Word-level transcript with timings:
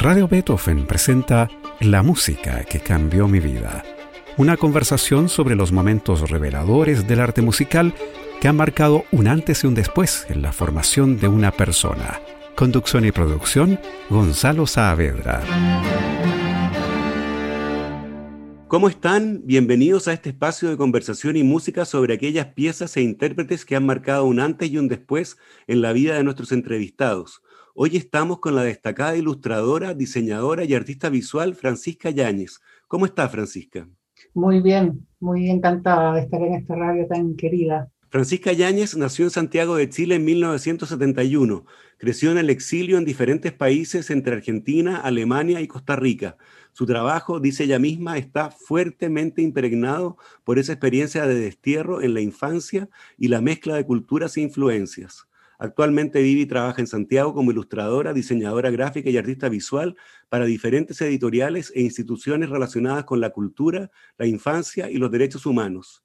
Radio 0.00 0.26
Beethoven 0.26 0.86
presenta 0.86 1.50
La 1.78 2.02
música 2.02 2.64
que 2.64 2.80
cambió 2.80 3.28
mi 3.28 3.38
vida. 3.38 3.84
Una 4.38 4.56
conversación 4.56 5.28
sobre 5.28 5.56
los 5.56 5.72
momentos 5.72 6.30
reveladores 6.30 7.06
del 7.06 7.20
arte 7.20 7.42
musical 7.42 7.92
que 8.40 8.48
han 8.48 8.56
marcado 8.56 9.04
un 9.12 9.28
antes 9.28 9.62
y 9.62 9.66
un 9.66 9.74
después 9.74 10.24
en 10.30 10.40
la 10.40 10.54
formación 10.54 11.20
de 11.20 11.28
una 11.28 11.50
persona. 11.50 12.18
Conducción 12.56 13.04
y 13.04 13.12
producción, 13.12 13.78
Gonzalo 14.08 14.66
Saavedra. 14.66 15.42
¿Cómo 18.68 18.88
están? 18.88 19.42
Bienvenidos 19.44 20.08
a 20.08 20.14
este 20.14 20.30
espacio 20.30 20.70
de 20.70 20.78
conversación 20.78 21.36
y 21.36 21.42
música 21.42 21.84
sobre 21.84 22.14
aquellas 22.14 22.46
piezas 22.54 22.96
e 22.96 23.02
intérpretes 23.02 23.66
que 23.66 23.76
han 23.76 23.84
marcado 23.84 24.24
un 24.24 24.40
antes 24.40 24.70
y 24.70 24.78
un 24.78 24.88
después 24.88 25.36
en 25.66 25.82
la 25.82 25.92
vida 25.92 26.14
de 26.14 26.24
nuestros 26.24 26.52
entrevistados. 26.52 27.42
Hoy 27.82 27.96
estamos 27.96 28.40
con 28.40 28.54
la 28.54 28.62
destacada 28.62 29.16
ilustradora, 29.16 29.94
diseñadora 29.94 30.64
y 30.64 30.74
artista 30.74 31.08
visual 31.08 31.54
Francisca 31.54 32.10
Yáñez. 32.10 32.60
¿Cómo 32.88 33.06
está, 33.06 33.26
Francisca? 33.30 33.88
Muy 34.34 34.60
bien, 34.60 35.06
muy 35.18 35.48
encantada 35.48 36.12
de 36.12 36.20
estar 36.20 36.42
en 36.42 36.56
esta 36.56 36.74
radio 36.74 37.06
tan 37.06 37.36
querida. 37.36 37.90
Francisca 38.10 38.52
Yáñez 38.52 38.98
nació 38.98 39.24
en 39.24 39.30
Santiago 39.30 39.76
de 39.76 39.88
Chile 39.88 40.16
en 40.16 40.26
1971. 40.26 41.64
Creció 41.96 42.30
en 42.30 42.36
el 42.36 42.50
exilio 42.50 42.98
en 42.98 43.06
diferentes 43.06 43.50
países 43.54 44.10
entre 44.10 44.34
Argentina, 44.34 44.98
Alemania 44.98 45.62
y 45.62 45.66
Costa 45.66 45.96
Rica. 45.96 46.36
Su 46.74 46.84
trabajo, 46.84 47.40
dice 47.40 47.64
ella 47.64 47.78
misma, 47.78 48.18
está 48.18 48.50
fuertemente 48.50 49.40
impregnado 49.40 50.18
por 50.44 50.58
esa 50.58 50.74
experiencia 50.74 51.26
de 51.26 51.36
destierro 51.36 52.02
en 52.02 52.12
la 52.12 52.20
infancia 52.20 52.90
y 53.16 53.28
la 53.28 53.40
mezcla 53.40 53.76
de 53.76 53.86
culturas 53.86 54.36
e 54.36 54.42
influencias. 54.42 55.29
Actualmente 55.62 56.22
vive 56.22 56.40
y 56.40 56.46
trabaja 56.46 56.80
en 56.80 56.86
Santiago 56.86 57.34
como 57.34 57.50
ilustradora, 57.50 58.14
diseñadora 58.14 58.70
gráfica 58.70 59.10
y 59.10 59.18
artista 59.18 59.50
visual 59.50 59.94
para 60.30 60.46
diferentes 60.46 60.98
editoriales 61.02 61.70
e 61.74 61.82
instituciones 61.82 62.48
relacionadas 62.48 63.04
con 63.04 63.20
la 63.20 63.28
cultura, 63.28 63.90
la 64.16 64.24
infancia 64.24 64.90
y 64.90 64.96
los 64.96 65.10
derechos 65.10 65.44
humanos. 65.44 66.02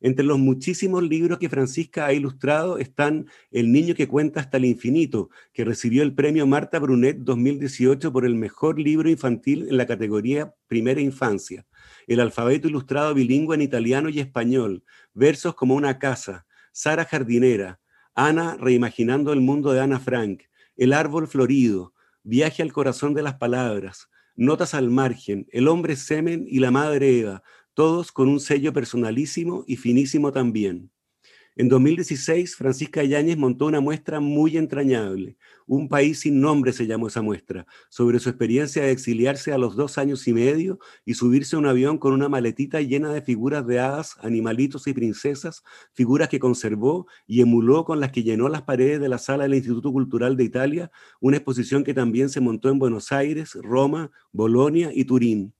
Entre 0.00 0.24
los 0.24 0.38
muchísimos 0.38 1.02
libros 1.02 1.40
que 1.40 1.48
Francisca 1.48 2.06
ha 2.06 2.12
ilustrado 2.12 2.78
están 2.78 3.26
El 3.50 3.72
niño 3.72 3.96
que 3.96 4.06
cuenta 4.06 4.38
hasta 4.38 4.58
el 4.58 4.64
infinito, 4.64 5.28
que 5.52 5.64
recibió 5.64 6.04
el 6.04 6.14
premio 6.14 6.46
Marta 6.46 6.78
Brunet 6.78 7.16
2018 7.18 8.12
por 8.12 8.24
el 8.24 8.36
mejor 8.36 8.78
libro 8.78 9.10
infantil 9.10 9.66
en 9.68 9.76
la 9.76 9.86
categoría 9.86 10.54
Primera 10.68 11.00
Infancia. 11.00 11.66
El 12.06 12.20
alfabeto 12.20 12.68
ilustrado 12.68 13.12
bilingüe 13.12 13.56
en 13.56 13.62
italiano 13.62 14.08
y 14.08 14.20
español, 14.20 14.84
versos 15.14 15.56
como 15.56 15.74
una 15.74 15.98
casa, 15.98 16.46
Sara 16.70 17.04
Jardinera, 17.04 17.80
Ana 18.14 18.56
reimaginando 18.58 19.32
el 19.32 19.40
mundo 19.40 19.72
de 19.72 19.80
Ana 19.80 19.98
Frank, 19.98 20.42
El 20.76 20.92
árbol 20.92 21.26
florido, 21.26 21.94
Viaje 22.22 22.62
al 22.62 22.72
corazón 22.72 23.12
de 23.12 23.22
las 23.22 23.34
palabras, 23.34 24.08
Notas 24.36 24.74
al 24.74 24.90
margen, 24.90 25.46
El 25.50 25.68
hombre 25.68 25.96
semen 25.96 26.46
y 26.48 26.60
la 26.60 26.70
madre 26.70 27.18
Eva, 27.18 27.42
todos 27.74 28.12
con 28.12 28.28
un 28.28 28.40
sello 28.40 28.72
personalísimo 28.72 29.64
y 29.66 29.76
finísimo 29.76 30.32
también. 30.32 30.90
En 31.56 31.68
2016, 31.68 32.56
Francisca 32.56 33.04
Yáñez 33.04 33.36
montó 33.36 33.66
una 33.66 33.78
muestra 33.78 34.18
muy 34.18 34.56
entrañable. 34.56 35.36
Un 35.68 35.88
país 35.88 36.18
sin 36.18 36.40
nombre 36.40 36.72
se 36.72 36.88
llamó 36.88 37.06
esa 37.06 37.22
muestra, 37.22 37.64
sobre 37.88 38.18
su 38.18 38.28
experiencia 38.28 38.82
de 38.82 38.90
exiliarse 38.90 39.52
a 39.52 39.58
los 39.58 39.76
dos 39.76 39.96
años 39.96 40.26
y 40.26 40.32
medio 40.32 40.80
y 41.04 41.14
subirse 41.14 41.54
a 41.54 41.60
un 41.60 41.66
avión 41.66 41.98
con 41.98 42.12
una 42.12 42.28
maletita 42.28 42.80
llena 42.80 43.12
de 43.12 43.22
figuras 43.22 43.64
de 43.68 43.78
hadas, 43.78 44.16
animalitos 44.20 44.88
y 44.88 44.94
princesas, 44.94 45.62
figuras 45.92 46.28
que 46.28 46.40
conservó 46.40 47.06
y 47.24 47.40
emuló 47.40 47.84
con 47.84 48.00
las 48.00 48.10
que 48.10 48.24
llenó 48.24 48.48
las 48.48 48.62
paredes 48.62 48.98
de 49.00 49.08
la 49.08 49.18
sala 49.18 49.44
del 49.44 49.54
Instituto 49.54 49.92
Cultural 49.92 50.36
de 50.36 50.42
Italia, 50.42 50.90
una 51.20 51.36
exposición 51.36 51.84
que 51.84 51.94
también 51.94 52.30
se 52.30 52.40
montó 52.40 52.68
en 52.68 52.80
Buenos 52.80 53.12
Aires, 53.12 53.56
Roma, 53.62 54.10
Bolonia 54.32 54.90
y 54.92 55.04
Turín. 55.04 55.54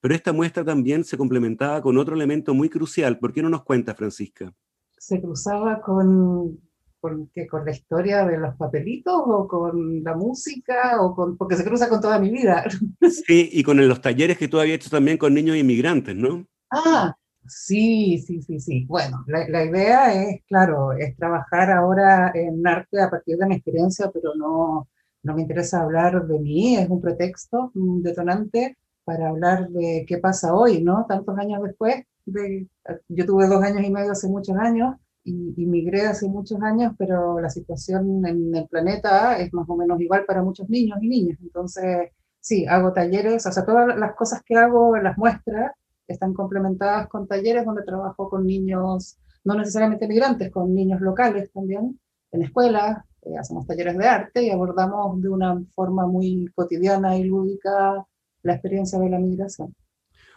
Pero 0.00 0.14
esta 0.14 0.32
muestra 0.32 0.64
también 0.64 1.02
se 1.02 1.16
complementaba 1.16 1.82
con 1.82 1.98
otro 1.98 2.14
elemento 2.14 2.54
muy 2.54 2.68
crucial. 2.68 3.18
¿Por 3.18 3.32
qué 3.32 3.42
no 3.42 3.50
nos 3.50 3.64
cuenta, 3.64 3.96
Francisca? 3.96 4.54
Se 5.00 5.18
cruzaba 5.18 5.80
con, 5.80 6.60
con, 7.00 7.30
con 7.50 7.64
la 7.64 7.70
historia 7.70 8.26
de 8.26 8.36
los 8.36 8.54
papelitos 8.56 9.14
o 9.16 9.48
con 9.48 10.04
la 10.04 10.14
música 10.14 11.00
o 11.00 11.14
con, 11.14 11.38
porque 11.38 11.56
se 11.56 11.64
cruza 11.64 11.88
con 11.88 12.02
toda 12.02 12.18
mi 12.18 12.30
vida. 12.30 12.64
Sí, 13.26 13.48
y 13.50 13.62
con 13.62 13.76
los 13.88 14.02
talleres 14.02 14.36
que 14.36 14.48
tú 14.48 14.60
habías 14.60 14.76
hecho 14.76 14.90
también 14.90 15.16
con 15.16 15.32
niños 15.32 15.56
inmigrantes, 15.56 16.14
¿no? 16.14 16.44
Ah, 16.70 17.14
sí, 17.46 18.18
sí, 18.18 18.42
sí, 18.42 18.60
sí. 18.60 18.84
Bueno, 18.86 19.24
la, 19.26 19.48
la 19.48 19.64
idea 19.64 20.22
es, 20.22 20.42
claro, 20.46 20.92
es 20.92 21.16
trabajar 21.16 21.70
ahora 21.70 22.30
en 22.34 22.66
arte 22.66 23.00
a 23.00 23.08
partir 23.08 23.38
de 23.38 23.46
mi 23.46 23.54
experiencia, 23.54 24.10
pero 24.12 24.34
no, 24.34 24.86
no 25.22 25.34
me 25.34 25.42
interesa 25.42 25.80
hablar 25.80 26.26
de 26.26 26.38
mí, 26.38 26.76
es 26.76 26.90
un 26.90 27.00
pretexto, 27.00 27.72
un 27.74 28.02
detonante 28.02 28.76
para 29.04 29.30
hablar 29.30 29.70
de 29.70 30.04
qué 30.06 30.18
pasa 30.18 30.54
hoy, 30.54 30.82
¿no? 30.82 31.06
Tantos 31.08 31.38
años 31.38 31.62
después, 31.62 32.04
yo 32.26 33.26
tuve 33.26 33.46
dos 33.46 33.62
años 33.62 33.82
y 33.84 33.90
medio 33.90 34.12
hace 34.12 34.28
muchos 34.28 34.56
años 34.56 34.96
y, 35.24 35.54
y, 35.56 35.66
migré 35.66 36.06
hace 36.06 36.28
muchos 36.28 36.60
años, 36.62 36.94
pero 36.98 37.40
la 37.40 37.50
situación 37.50 38.24
en 38.26 38.54
el 38.54 38.66
planeta 38.68 39.38
es 39.38 39.52
más 39.52 39.68
o 39.68 39.76
menos 39.76 40.00
igual 40.00 40.24
para 40.24 40.42
muchos 40.42 40.68
niños 40.70 40.98
y 41.02 41.08
niñas. 41.08 41.38
Entonces, 41.42 42.10
sí, 42.40 42.66
hago 42.66 42.92
talleres, 42.92 43.46
o 43.46 43.52
sea, 43.52 43.64
todas 43.64 43.96
las 43.98 44.14
cosas 44.14 44.42
que 44.44 44.56
hago 44.56 44.96
en 44.96 45.04
las 45.04 45.18
muestras 45.18 45.72
están 46.08 46.34
complementadas 46.34 47.08
con 47.08 47.26
talleres 47.28 47.64
donde 47.64 47.82
trabajo 47.84 48.28
con 48.28 48.46
niños, 48.46 49.18
no 49.44 49.54
necesariamente 49.54 50.08
migrantes, 50.08 50.50
con 50.50 50.74
niños 50.74 51.00
locales 51.00 51.52
también, 51.52 51.98
en 52.32 52.42
escuelas, 52.42 53.04
eh, 53.22 53.36
hacemos 53.38 53.66
talleres 53.66 53.96
de 53.98 54.06
arte 54.06 54.42
y 54.42 54.50
abordamos 54.50 55.20
de 55.20 55.28
una 55.28 55.62
forma 55.74 56.06
muy 56.06 56.46
cotidiana 56.54 57.16
y 57.16 57.24
lúdica 57.24 58.06
la 58.42 58.52
experiencia 58.54 58.98
de 58.98 59.10
la 59.10 59.18
migración. 59.18 59.74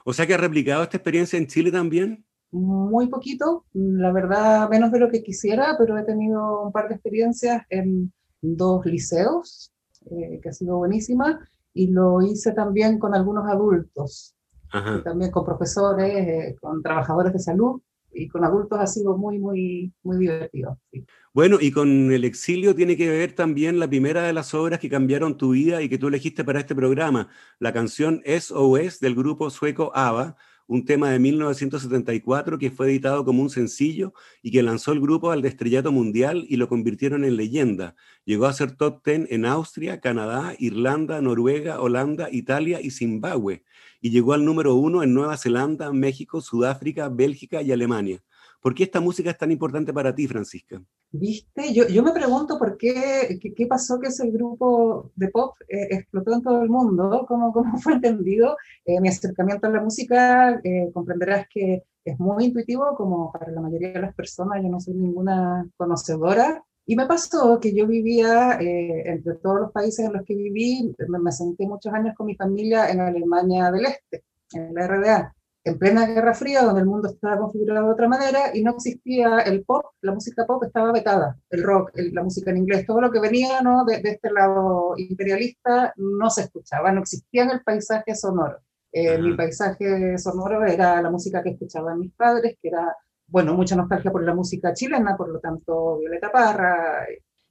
O 0.06 0.14
sea 0.14 0.28
que 0.28 0.34
ha 0.34 0.38
replicado 0.38 0.84
esta 0.84 0.98
experiencia 0.98 1.38
en 1.38 1.48
Chile 1.48 1.72
también. 1.72 2.26
Muy 2.52 3.08
poquito, 3.08 3.66
la 3.74 4.12
verdad 4.12 4.70
menos 4.70 4.92
de 4.92 5.00
lo 5.00 5.10
que 5.10 5.24
quisiera, 5.24 5.76
pero 5.78 5.98
he 5.98 6.04
tenido 6.04 6.62
un 6.62 6.72
par 6.72 6.88
de 6.88 6.96
experiencias 6.96 7.64
en 7.70 8.14
dos 8.42 8.86
liceos, 8.86 9.72
eh, 10.12 10.40
que 10.42 10.50
ha 10.50 10.54
sido 10.54 10.78
buenísima, 10.78 11.40
y 11.74 11.88
lo 11.88 12.22
hice 12.22 12.52
también 12.52 13.00
con 13.00 13.16
algunos 13.16 13.50
adultos, 13.50 14.36
también 15.04 15.32
con 15.32 15.46
profesores, 15.46 16.14
eh, 16.14 16.56
con 16.62 16.84
trabajadores 16.84 17.34
de 17.34 17.40
salud, 17.40 17.82
y 18.14 18.28
con 18.28 18.44
adultos 18.44 18.80
ha 18.80 18.88
sido 18.88 19.18
muy, 19.18 19.40
muy, 19.40 19.92
muy 20.04 20.18
divertido. 20.18 20.80
Bueno, 21.34 21.58
y 21.60 21.72
con 21.72 22.12
el 22.12 22.24
exilio 22.24 22.76
tiene 22.76 22.96
que 22.96 23.10
ver 23.10 23.34
también 23.34 23.80
la 23.80 23.88
primera 23.88 24.24
de 24.24 24.34
las 24.34 24.54
obras 24.54 24.80
que 24.80 24.90
cambiaron 24.90 25.38
tu 25.38 25.52
vida 25.52 25.82
y 25.82 25.90
que 25.90 25.98
tú 25.98 26.08
elegiste 26.08 26.44
para 26.44 26.60
este 26.60 26.76
programa, 26.76 27.30
la 27.60 27.74
canción 27.74 28.22
SOS 28.26 29.00
del 29.00 29.16
grupo 29.16 29.50
sueco 29.50 29.92
ABBA, 29.96 30.36
un 30.68 30.86
tema 30.86 31.10
de 31.10 31.20
1974 31.20 32.58
que 32.58 32.72
fue 32.72 32.88
editado 32.88 33.26
como 33.26 33.42
un 33.42 33.50
sencillo 33.50 34.14
y 34.42 34.52
que 34.52 34.64
lanzó 34.64 34.92
el 34.92 35.02
grupo 35.02 35.32
al 35.32 35.44
estrellato 35.46 35.92
mundial 35.92 36.46
y 36.48 36.56
lo 36.56 36.70
convirtieron 36.70 37.24
en 37.26 37.36
leyenda. 37.36 37.96
Llegó 38.26 38.46
a 38.46 38.54
ser 38.54 38.76
top 38.76 39.04
10 39.06 39.32
en 39.32 39.46
Austria, 39.46 40.00
Canadá, 40.00 40.56
Irlanda, 40.60 41.22
Noruega, 41.22 41.82
Holanda, 41.82 42.30
Italia 42.32 42.80
y 42.82 42.92
Zimbabue, 42.92 43.64
y 44.04 44.10
llegó 44.10 44.34
al 44.34 44.44
número 44.44 44.76
uno 44.76 45.02
en 45.02 45.14
Nueva 45.14 45.38
Zelanda, 45.38 45.94
México, 45.94 46.42
Sudáfrica, 46.42 47.08
Bélgica 47.08 47.62
y 47.62 47.72
Alemania. 47.72 48.22
¿Por 48.60 48.76
qué 48.76 48.84
esta 48.84 49.00
música 49.00 49.30
es 49.30 49.38
tan 49.38 49.50
importante 49.50 49.94
para 49.94 50.14
ti, 50.14 50.28
Francisca? 50.28 50.84
Viste, 51.10 51.74
yo, 51.74 51.88
yo 51.88 52.04
me 52.04 52.12
pregunto 52.12 52.60
por 52.60 52.76
qué, 52.78 53.40
qué, 53.56 53.66
pasó 53.66 54.02
que 54.02 54.08
ese 54.08 54.30
grupo 54.30 55.10
de 55.16 55.30
pop 55.30 55.56
eh, 55.70 55.88
explotó 55.92 56.34
en 56.34 56.42
todo 56.42 56.64
el 56.64 56.70
mundo, 56.70 57.24
cómo, 57.30 57.54
cómo 57.54 57.78
fue 57.80 57.94
entendido. 57.94 58.58
Eh, 58.84 59.00
mi 59.00 59.08
acercamiento 59.08 59.68
a 59.68 59.70
la 59.70 59.82
música, 59.82 60.60
eh, 60.66 60.92
comprenderás 60.94 61.48
que 61.50 61.84
es 62.04 62.20
muy 62.20 62.44
intuitivo, 62.44 62.96
como 62.98 63.32
para 63.32 63.54
la 63.54 63.62
mayoría 63.62 63.94
de 63.94 64.02
las 64.02 64.14
personas, 64.14 64.62
yo 64.62 64.68
no 64.68 64.82
soy 64.82 64.96
ninguna 64.96 65.66
conocedora. 65.78 66.62
Y 66.86 66.96
me 66.96 67.06
pasó 67.06 67.60
que 67.60 67.74
yo 67.74 67.88
vivía, 67.88 68.58
entre 68.60 69.36
todos 69.36 69.62
los 69.62 69.72
países 69.72 70.06
en 70.06 70.14
los 70.14 70.26
que 70.26 70.36
viví, 70.36 70.94
me, 71.08 71.20
me 71.20 71.32
senté 71.32 71.66
muchos 71.66 71.94
años 71.94 72.14
con 72.16 72.28
mi 72.28 72.36
familia 72.36 72.90
en 72.90 73.00
Alemania 73.00 73.72
del 73.72 73.86
Este, 73.86 74.24
en 74.54 74.74
la 74.74 74.88
RDA 74.88 75.34
en 75.66 75.80
plena 75.80 76.06
Guerra 76.06 76.34
Fría, 76.34 76.62
donde 76.62 76.82
el 76.82 76.88
mundo 76.88 77.10
estaba 77.10 77.38
configurado 77.38 77.88
de 77.88 77.94
otra 77.94 78.10
manera 78.10 78.52
y 78.54 78.64
no 78.64 78.72
existía 78.72 79.40
el 79.40 79.64
pop, 79.64 79.86
la 80.02 80.14
música 80.14 80.46
pop 80.46 80.64
estaba 80.64 80.92
vetada, 80.92 81.38
el 81.50 81.64
rock, 81.64 81.92
la 81.96 82.24
música 82.24 82.52
en 82.52 82.58
inglés, 82.58 82.86
todo 82.86 83.00
lo 83.00 83.12
que 83.12 83.22
venía 83.22 83.62
¿no? 83.62 83.86
de, 83.86 84.02
este 84.04 84.32
lado 84.32 84.94
imperialista 84.98 85.94
no 85.96 86.30
se 86.30 86.42
escuchaba, 86.42 86.92
no 86.92 87.02
existía 87.02 87.44
en 87.44 87.52
el 87.52 87.64
paisaje 87.64 88.14
sonoro. 88.16 88.60
Eh, 88.92 89.18
mi 89.18 89.36
paisaje 89.36 90.18
sonoro 90.18 90.64
era 90.66 91.02
la 91.02 91.10
música 91.10 91.42
que 91.42 91.52
escuchaban 91.52 92.00
mis 92.00 92.14
padres, 92.14 92.58
que 92.62 92.68
era, 92.68 92.96
bueno, 93.34 93.56
mucha 93.56 93.76
nostalgia 93.76 94.12
por 94.12 94.24
la 94.24 94.36
música 94.36 94.76
chilena, 94.76 95.18
por 95.18 95.28
lo 95.28 95.40
tanto, 95.40 95.98
Violeta 95.98 96.32
Parra. 96.32 97.04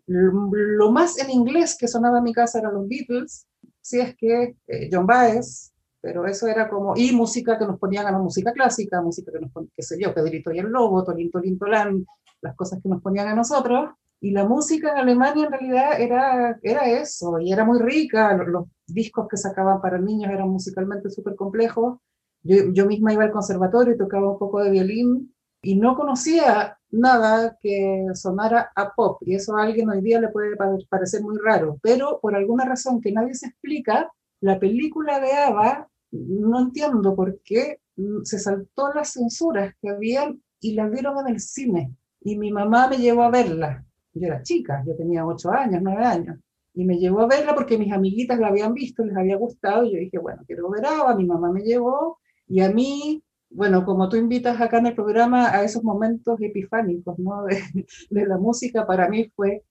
Lo, 0.06 0.92
más 0.92 1.18
en 1.18 1.28
inglés 1.30 1.76
que 1.76 1.88
sonaba 1.88 2.18
en 2.18 2.24
mi 2.24 2.32
casa 2.32 2.60
eran 2.60 2.74
los 2.74 2.86
Beatles, 2.86 3.48
si 3.80 3.98
es 3.98 4.14
que 4.14 4.54
eh, 4.68 4.88
John 4.92 5.08
Baez, 5.08 5.72
pero 6.00 6.24
eso 6.24 6.46
era 6.46 6.68
como, 6.68 6.92
y 6.94 7.10
música 7.10 7.58
que 7.58 7.66
nos 7.66 7.80
ponían 7.80 8.06
a 8.06 8.12
la 8.12 8.20
música 8.20 8.52
clásica, 8.52 9.02
música 9.02 9.32
que 9.32 9.40
nos 9.40 9.50
ponían, 9.50 9.72
qué 9.74 9.82
sé 9.82 10.00
yo, 10.00 10.14
Pedrito 10.14 10.52
y 10.52 10.60
el 10.60 10.66
Lobo, 10.66 11.02
Tolín, 11.02 11.32
Tolín, 11.32 11.58
Tolán, 11.58 12.06
las 12.42 12.54
cosas 12.54 12.80
que 12.80 12.88
nos 12.88 13.02
ponían 13.02 13.26
a 13.26 13.34
nosotros, 13.34 13.90
y 14.20 14.30
la 14.30 14.44
música 14.44 14.92
en 14.92 14.98
Alemania 14.98 15.46
en 15.46 15.50
realidad 15.50 16.00
era, 16.00 16.60
era 16.62 16.86
eso, 16.86 17.40
y 17.40 17.52
era 17.52 17.64
muy 17.64 17.80
rica, 17.80 18.36
los, 18.36 18.66
discos 18.86 19.26
que 19.28 19.36
sacaban 19.36 19.80
para 19.80 19.98
niños 19.98 20.30
eran 20.30 20.48
musicalmente 20.48 21.10
súper 21.10 21.34
complejos. 21.34 21.98
Yo, 22.44 22.72
yo 22.72 22.86
misma 22.86 23.12
iba 23.12 23.24
al 23.24 23.32
conservatorio 23.32 23.94
y 23.94 23.98
tocaba 23.98 24.30
un 24.30 24.38
poco 24.38 24.62
de 24.62 24.70
violín 24.70 25.32
y 25.62 25.76
no 25.76 25.94
conocía 25.94 26.76
nada 26.90 27.56
que 27.60 28.06
sonara 28.14 28.70
a 28.74 28.92
pop, 28.94 29.22
y 29.22 29.36
eso 29.36 29.56
a 29.56 29.62
alguien 29.62 29.88
hoy 29.88 30.02
día 30.02 30.20
le 30.20 30.28
puede 30.28 30.56
parecer 30.88 31.22
muy 31.22 31.38
raro, 31.38 31.78
pero 31.80 32.18
por 32.20 32.34
alguna 32.34 32.64
razón 32.64 33.00
que 33.00 33.12
nadie 33.12 33.34
se 33.34 33.46
explica, 33.46 34.10
la 34.40 34.58
película 34.58 35.20
de 35.20 35.32
Ava, 35.32 35.88
no 36.10 36.60
entiendo 36.60 37.14
por 37.14 37.40
qué 37.42 37.80
mm, 37.96 38.24
se 38.24 38.38
saltó 38.38 38.92
las 38.92 39.12
censuras 39.12 39.72
que 39.80 39.88
habían 39.88 40.42
y 40.60 40.74
la 40.74 40.88
vieron 40.88 41.18
en 41.20 41.34
el 41.34 41.40
cine, 41.40 41.94
y 42.20 42.36
mi 42.36 42.52
mamá 42.52 42.88
me 42.88 42.98
llevó 42.98 43.22
a 43.22 43.30
verla. 43.30 43.84
Yo 44.14 44.26
era 44.26 44.42
chica, 44.42 44.82
yo 44.86 44.94
tenía 44.96 45.24
ocho 45.24 45.50
años, 45.50 45.80
nueve 45.82 46.04
años, 46.04 46.38
y 46.74 46.84
me 46.84 46.98
llevó 46.98 47.20
a 47.20 47.26
verla 47.26 47.54
porque 47.54 47.78
mis 47.78 47.92
amiguitas 47.92 48.38
la 48.38 48.48
habían 48.48 48.74
visto, 48.74 49.04
les 49.04 49.16
había 49.16 49.36
gustado, 49.36 49.84
y 49.84 49.92
yo 49.92 49.98
dije, 49.98 50.18
bueno, 50.18 50.42
quiero 50.46 50.68
ver 50.70 50.84
Ava, 50.84 51.14
mi 51.14 51.24
mamá 51.24 51.52
me 51.52 51.62
llevó, 51.62 52.18
y 52.48 52.60
a 52.60 52.70
mí 52.70 53.22
bueno, 53.54 53.84
como 53.84 54.08
tú 54.08 54.16
invitas 54.16 54.60
acá 54.60 54.78
en 54.78 54.86
el 54.86 54.94
programa 54.94 55.50
a 55.50 55.62
esos 55.64 55.82
momentos 55.82 56.40
epifánicos, 56.40 57.18
¿no? 57.18 57.44
De, 58.10 58.26
la 58.26 58.38
música, 58.38 58.86
para 58.86 59.08
mí 59.08 59.30
fue 59.34 59.64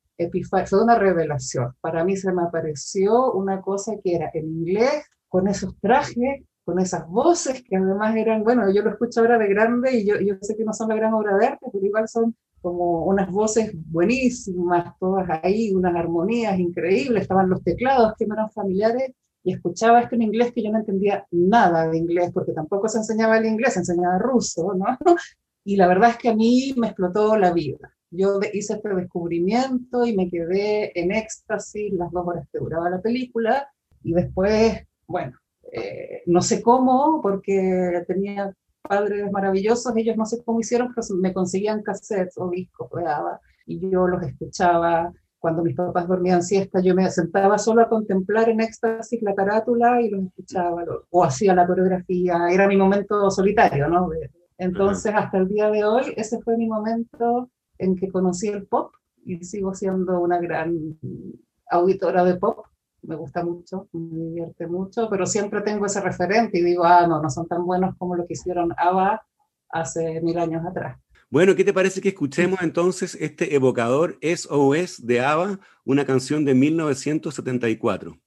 fue 0.67 0.83
una 0.83 0.99
revelación. 0.99 1.73
Para 1.81 2.03
mí 2.03 2.15
se 2.15 2.31
me 2.31 2.43
apareció 2.43 3.33
una 3.33 3.61
cosa 3.61 3.93
que 4.03 4.15
era 4.15 4.29
en 4.33 4.45
inglés, 4.45 5.03
con 5.27 5.47
esos 5.47 5.79
trajes, 5.79 6.43
con 6.63 6.79
esas 6.79 7.07
voces 7.07 7.63
que 7.67 7.75
además 7.75 8.15
eran, 8.15 8.43
bueno, 8.43 8.71
yo 8.71 8.83
lo 8.83 8.91
escucho 8.91 9.21
ahora 9.21 9.37
de 9.39 9.47
grande 9.47 9.97
y 9.97 10.05
yo, 10.05 10.19
yo 10.19 10.35
sé 10.41 10.55
que 10.55 10.63
no 10.63 10.73
son 10.73 10.89
la 10.89 10.95
gran 10.95 11.13
obra 11.13 11.37
de 11.37 11.47
arte, 11.47 11.65
pero 11.71 11.85
igual 11.85 12.07
son 12.07 12.35
como 12.61 13.05
unas 13.05 13.31
voces 13.31 13.71
buenísimas, 13.73 14.93
todas 14.99 15.27
ahí, 15.43 15.73
unas 15.73 15.95
armonías 15.95 16.59
increíbles, 16.59 17.23
estaban 17.23 17.49
los 17.49 17.63
teclados 17.63 18.13
que 18.17 18.27
me 18.27 18.35
eran 18.35 18.51
familiares 18.51 19.13
y 19.43 19.53
escuchaba 19.53 20.01
esto 20.01 20.15
en 20.15 20.23
inglés 20.23 20.51
que 20.53 20.63
yo 20.63 20.71
no 20.71 20.79
entendía 20.79 21.25
nada 21.31 21.89
de 21.89 21.97
inglés, 21.97 22.31
porque 22.33 22.53
tampoco 22.53 22.87
se 22.87 22.99
enseñaba 22.99 23.37
el 23.37 23.45
inglés, 23.45 23.73
se 23.73 23.79
enseñaba 23.79 24.17
ruso, 24.19 24.73
¿no? 24.73 24.85
Y 25.63 25.75
la 25.75 25.87
verdad 25.87 26.09
es 26.09 26.17
que 26.17 26.29
a 26.29 26.35
mí 26.35 26.73
me 26.75 26.87
explotó 26.87 27.37
la 27.37 27.53
vida. 27.53 27.93
Yo 28.09 28.39
hice 28.51 28.73
este 28.73 28.95
descubrimiento 28.95 30.07
y 30.07 30.17
me 30.17 30.27
quedé 30.27 30.99
en 30.99 31.11
éxtasis 31.11 31.93
las 31.93 32.11
dos 32.11 32.27
horas 32.27 32.47
que 32.51 32.57
duraba 32.57 32.89
la 32.89 32.99
película 32.99 33.69
y 34.03 34.13
después, 34.13 34.83
bueno, 35.05 35.37
eh, 35.71 36.23
no 36.25 36.41
sé 36.41 36.63
cómo, 36.63 37.21
porque 37.21 38.03
tenía 38.07 38.51
padres 38.81 39.31
maravillosos, 39.31 39.95
ellos 39.95 40.17
no 40.17 40.25
sé 40.25 40.43
cómo 40.43 40.59
hicieron, 40.59 40.91
pero 40.95 41.07
me 41.19 41.31
conseguían 41.31 41.83
cassettes 41.83 42.37
o 42.37 42.49
discos 42.49 42.89
y 43.67 43.89
yo 43.89 44.07
los 44.07 44.23
escuchaba 44.23 45.13
cuando 45.41 45.63
mis 45.63 45.75
papás 45.75 46.07
dormían 46.07 46.43
siesta, 46.43 46.81
yo 46.81 46.93
me 46.93 47.09
sentaba 47.09 47.57
solo 47.57 47.81
a 47.81 47.89
contemplar 47.89 48.47
en 48.47 48.61
éxtasis 48.61 49.23
la 49.23 49.33
carátula 49.33 49.99
y 49.99 50.11
los 50.11 50.25
escuchaba, 50.25 50.85
o 51.09 51.23
hacía 51.23 51.55
la 51.55 51.65
coreografía, 51.65 52.47
era 52.51 52.67
mi 52.67 52.77
momento 52.77 53.29
solitario, 53.31 53.89
¿no? 53.89 54.11
Entonces, 54.59 55.11
hasta 55.15 55.39
el 55.39 55.47
día 55.47 55.71
de 55.71 55.83
hoy, 55.83 56.13
ese 56.15 56.39
fue 56.41 56.57
mi 56.57 56.67
momento 56.67 57.49
en 57.79 57.95
que 57.95 58.11
conocí 58.11 58.49
el 58.49 58.67
pop 58.67 58.93
y 59.25 59.43
sigo 59.43 59.73
siendo 59.73 60.19
una 60.19 60.39
gran 60.39 60.77
auditora 61.71 62.23
de 62.23 62.35
pop. 62.35 62.67
Me 63.01 63.15
gusta 63.15 63.43
mucho, 63.43 63.87
me 63.93 64.25
divierte 64.25 64.67
mucho, 64.67 65.09
pero 65.09 65.25
siempre 65.25 65.61
tengo 65.61 65.87
ese 65.87 66.01
referente 66.01 66.59
y 66.59 66.63
digo, 66.63 66.83
ah, 66.85 67.07
no, 67.07 67.19
no 67.19 67.31
son 67.31 67.47
tan 67.47 67.65
buenos 67.65 67.95
como 67.97 68.15
lo 68.15 68.27
que 68.27 68.33
hicieron 68.33 68.71
ABBA 68.77 69.25
hace 69.69 70.21
mil 70.21 70.37
años 70.37 70.63
atrás. 70.63 70.99
Bueno, 71.31 71.55
¿qué 71.55 71.63
te 71.63 71.71
parece 71.71 72.01
que 72.01 72.09
escuchemos 72.09 72.61
entonces 72.61 73.15
este 73.15 73.55
evocador 73.55 74.19
SOS 74.21 75.07
de 75.07 75.21
ABBA, 75.21 75.61
una 75.85 76.05
canción 76.05 76.43
de 76.43 76.53
1974? 76.55 78.19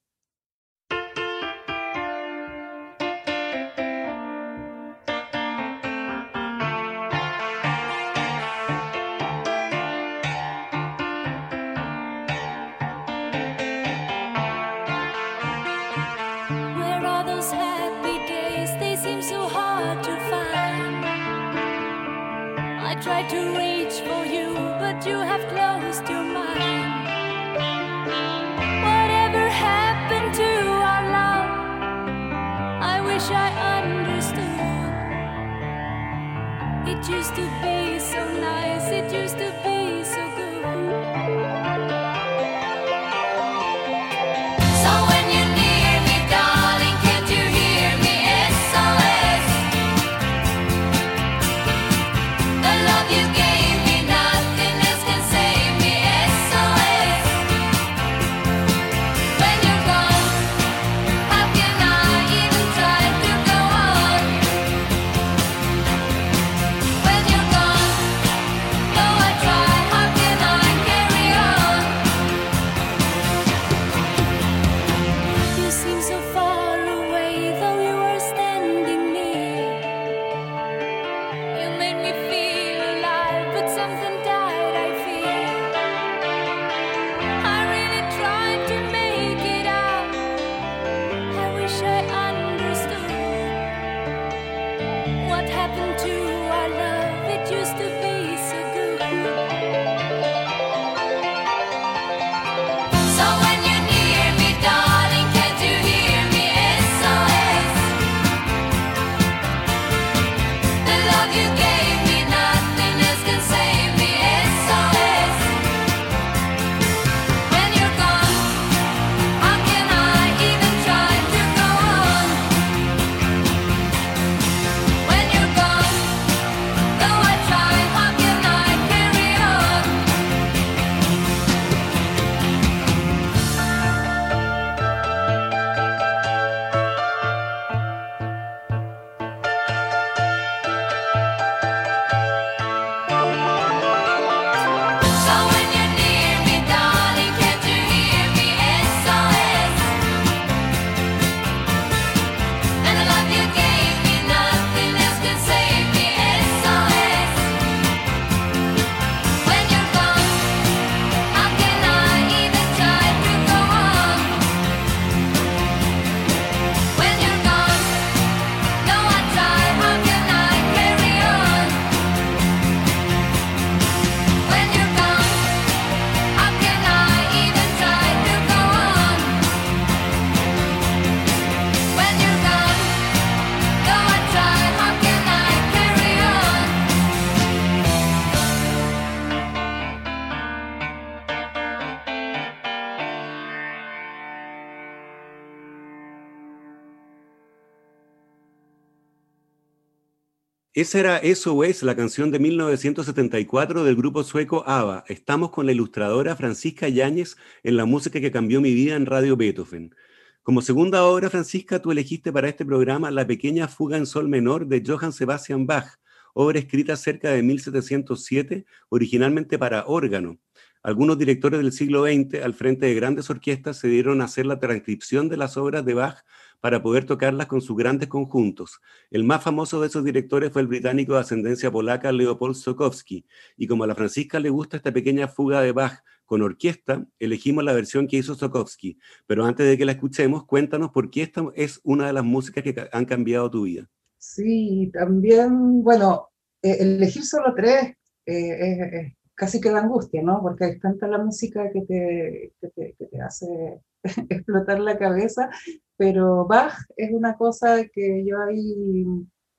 Esa 200.77 200.99
era 200.99 201.19
Eso 201.19 201.63
es, 201.63 201.85
la 201.85 201.95
canción 201.95 202.33
de 202.33 202.41
1974 202.41 203.85
del 203.85 203.95
grupo 203.95 204.25
sueco 204.25 204.65
ABBA. 204.67 205.05
Estamos 205.07 205.51
con 205.51 205.67
la 205.67 205.73
ilustradora 205.73 206.35
Francisca 206.35 206.89
Yáñez 206.89 207.37
en 207.63 207.77
la 207.77 207.85
música 207.85 208.21
que 208.21 208.33
cambió 208.33 208.61
mi 208.61 208.75
vida 208.75 208.97
en 208.97 209.07
Radio 209.07 209.37
Beethoven. 209.37 209.95
Como 210.43 210.63
segunda 210.63 211.05
obra, 211.05 211.31
Francisca, 211.31 211.81
tú 211.81 211.93
elegiste 211.93 212.33
para 212.33 212.49
este 212.49 212.65
programa 212.65 213.13
La 213.13 213.25
pequeña 213.25 213.69
fuga 213.69 213.99
en 213.99 214.05
sol 214.05 214.29
menor 214.29 214.67
de 214.67 214.83
Johann 214.85 215.13
Sebastian 215.13 215.65
Bach, 215.65 216.01
obra 216.33 216.59
escrita 216.59 216.97
cerca 216.97 217.31
de 217.31 217.45
1707, 217.45 218.67
originalmente 218.89 219.61
para 219.61 219.85
órgano. 219.87 220.41
Algunos 220.85 221.17
directores 221.17 221.61
del 221.61 221.73
siglo 221.73 222.05
XX, 222.05 222.45
al 222.45 222.53
frente 222.53 222.85
de 222.85 222.95
grandes 222.95 223.31
orquestas, 223.31 223.79
se 223.79 223.89
dieron 223.89 224.21
a 224.21 224.27
hacer 224.27 224.45
la 224.45 224.61
transcripción 224.61 225.31
de 225.31 225.39
las 225.39 225.57
obras 225.57 225.83
de 225.87 225.95
Bach 225.95 226.19
para 226.61 226.83
poder 226.83 227.07
tocarlas 227.07 227.47
con 227.47 227.63
sus 227.63 227.75
grandes 227.75 228.11
conjuntos. 228.11 228.83
El 229.11 229.25
más 229.25 229.43
famoso 229.43 229.81
de 229.81 229.87
esos 229.87 230.05
directores 230.05 230.53
fue 230.53 230.61
el 230.61 230.69
británico 230.69 231.15
de 231.15 231.21
ascendencia 231.21 231.71
polaca 231.71 232.13
Leopold 232.13 232.55
Stokowski, 232.55 233.25
y 233.57 233.67
como 233.67 233.85
a 233.85 233.87
la 233.87 233.95
Francisca 233.95 234.39
le 234.39 234.51
gusta 234.51 234.77
esta 234.77 234.93
pequeña 234.93 235.27
fuga 235.27 235.63
de 235.63 235.73
Bach 235.73 236.03
con 236.27 236.43
orquesta, 236.43 237.07
elegimos 237.19 237.65
la 237.65 237.73
versión 237.73 238.07
que 238.07 238.19
hizo 238.19 238.35
Stokowski. 238.35 238.99
Pero 239.27 239.47
antes 239.47 239.67
de 239.67 239.79
que 239.79 239.87
la 239.87 239.93
escuchemos, 239.93 240.45
cuéntanos 240.45 240.91
por 240.91 241.09
qué 241.09 241.23
esta 241.23 241.47
es 241.55 241.81
una 241.83 242.09
de 242.09 242.13
las 242.13 242.25
músicas 242.25 242.63
que 242.63 242.89
han 242.93 243.07
cambiado 243.07 243.51
tu 243.51 243.63
vida. 243.63 243.89
Sí, 244.19 244.91
también, 244.93 245.83
bueno, 245.83 246.29
eh, 246.61 246.77
elegir 246.81 247.25
solo 247.25 247.55
tres 247.57 247.95
eh, 248.27 249.15
casi 249.35 249.61
que 249.61 249.71
da 249.71 249.81
angustia, 249.81 250.23
¿no? 250.23 250.41
Porque 250.43 250.65
hay 250.65 250.79
tanta 250.79 251.07
la 251.09 251.19
música 251.19 251.71
que 251.71 251.83
te, 251.83 252.53
que 252.61 252.69
te, 252.69 252.95
que 252.99 253.07
te 253.07 253.21
hace 253.21 253.81
explotar 254.31 254.81
la 254.81 254.99
cabeza, 254.99 255.51
pero 255.97 256.47
Bach 256.47 256.75
es 256.97 257.13
una 257.13 257.37
cosa 257.37 257.85
que 257.93 258.25
yo 258.27 258.41
ahí 258.41 259.07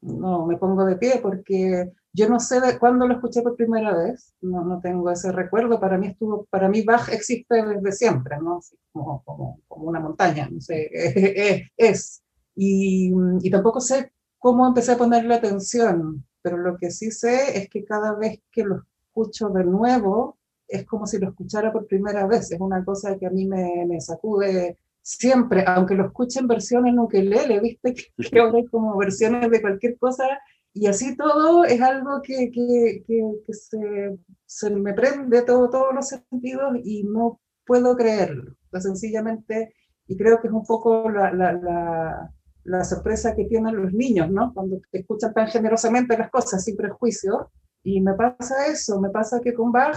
no 0.01 0.46
me 0.46 0.58
pongo 0.58 0.86
de 0.86 0.98
pie 0.98 1.20
porque 1.22 1.91
yo 2.13 2.29
no 2.29 2.39
sé 2.39 2.62
de 2.62 2.79
cuándo 2.79 3.08
lo 3.08 3.15
escuché 3.15 3.41
por 3.41 3.58
primera 3.58 3.96
vez, 3.96 4.34
no, 4.41 4.63
no 4.63 4.79
tengo 4.79 5.12
ese 5.12 5.32
recuerdo, 5.32 5.79
para 5.79 5.98
mí 5.98 6.08
estuvo, 6.08 6.46
para 6.50 6.70
mí 6.70 6.84
Bach 6.84 7.10
existe 7.10 7.63
desde 7.65 7.91
siempre, 7.91 8.38
¿no? 8.38 8.62
como, 8.91 9.22
como, 9.25 9.60
como, 9.67 9.89
una 9.89 10.00
montaña, 10.00 10.48
no 10.50 10.62
sé, 10.62 10.89
es, 10.94 11.67
es. 11.75 12.24
Y, 12.55 13.12
y 13.41 13.50
tampoco 13.50 13.82
sé 13.82 14.13
cómo 14.39 14.65
empecé 14.65 14.94
a 14.94 14.98
ponerle 14.98 15.36
atención, 15.36 16.25
pero 16.41 16.58
lo 16.58 16.77
que 16.77 16.91
sí 16.91 17.12
sé 17.12 17.58
es 17.58 17.70
que 17.70 17.84
cada 17.84 18.13
vez 18.13 18.39
que 18.51 18.63
lo 18.63 18.84
escucho 19.15 19.50
de 19.50 19.63
nuevo, 19.63 20.38
es 20.67 20.86
como 20.86 21.07
si 21.07 21.19
lo 21.19 21.29
escuchara 21.29 21.72
por 21.72 21.88
primera 21.88 22.27
vez, 22.27 22.51
es 22.51 22.60
una 22.60 22.84
cosa 22.84 23.17
que 23.17 23.25
a 23.25 23.29
mí 23.29 23.45
me, 23.45 23.86
me 23.88 24.01
sacude 24.01 24.77
siempre, 25.01 25.63
aunque 25.65 25.95
lo 25.95 26.07
escuche 26.07 26.39
en 26.39 26.48
versiones 26.48 26.91
en 26.91 27.00
ukelele, 27.00 27.60
viste 27.62 27.93
que, 28.17 28.39
ahora 28.39 28.57
hay 28.57 28.65
como 28.65 28.98
versiones 28.98 29.50
de 29.50 29.62
cualquier 29.62 29.98
cosa, 29.98 30.25
y 30.74 30.88
así 30.88 31.15
todo 31.15 31.63
es 31.63 31.81
algo 31.81 32.22
que, 32.22 32.51
que, 32.51 33.03
que 33.07 33.53
se, 33.53 34.17
se, 34.45 34.69
me 34.72 34.93
prende 34.93 35.43
todo, 35.43 35.69
todos 35.69 35.95
los 35.95 36.10
sentidos 36.10 36.75
y 36.84 37.03
no 37.03 37.39
puedo 37.65 37.95
creerlo, 37.95 38.55
pues 38.69 38.84
sencillamente, 38.84 39.74
y 40.07 40.17
creo 40.17 40.41
que 40.41 40.48
es 40.48 40.53
un 40.53 40.65
poco 40.65 41.10
la, 41.10 41.31
la, 41.31 41.53
la, 41.53 42.31
la 42.65 42.84
sorpresa 42.84 43.36
que 43.36 43.45
tienen 43.45 43.77
los 43.77 43.93
niños, 43.93 44.29
¿no? 44.29 44.53
Cuando 44.53 44.81
escuchan 44.91 45.34
tan 45.34 45.48
generosamente 45.48 46.17
las 46.17 46.29
cosas 46.29 46.63
sin 46.63 46.75
prejuicio, 46.75 47.51
y 47.85 48.01
me 48.01 48.15
pasa 48.15 48.65
eso, 48.65 48.99
me 48.99 49.11
pasa 49.11 49.39
que 49.41 49.53
con 49.53 49.71
Bach 49.71 49.95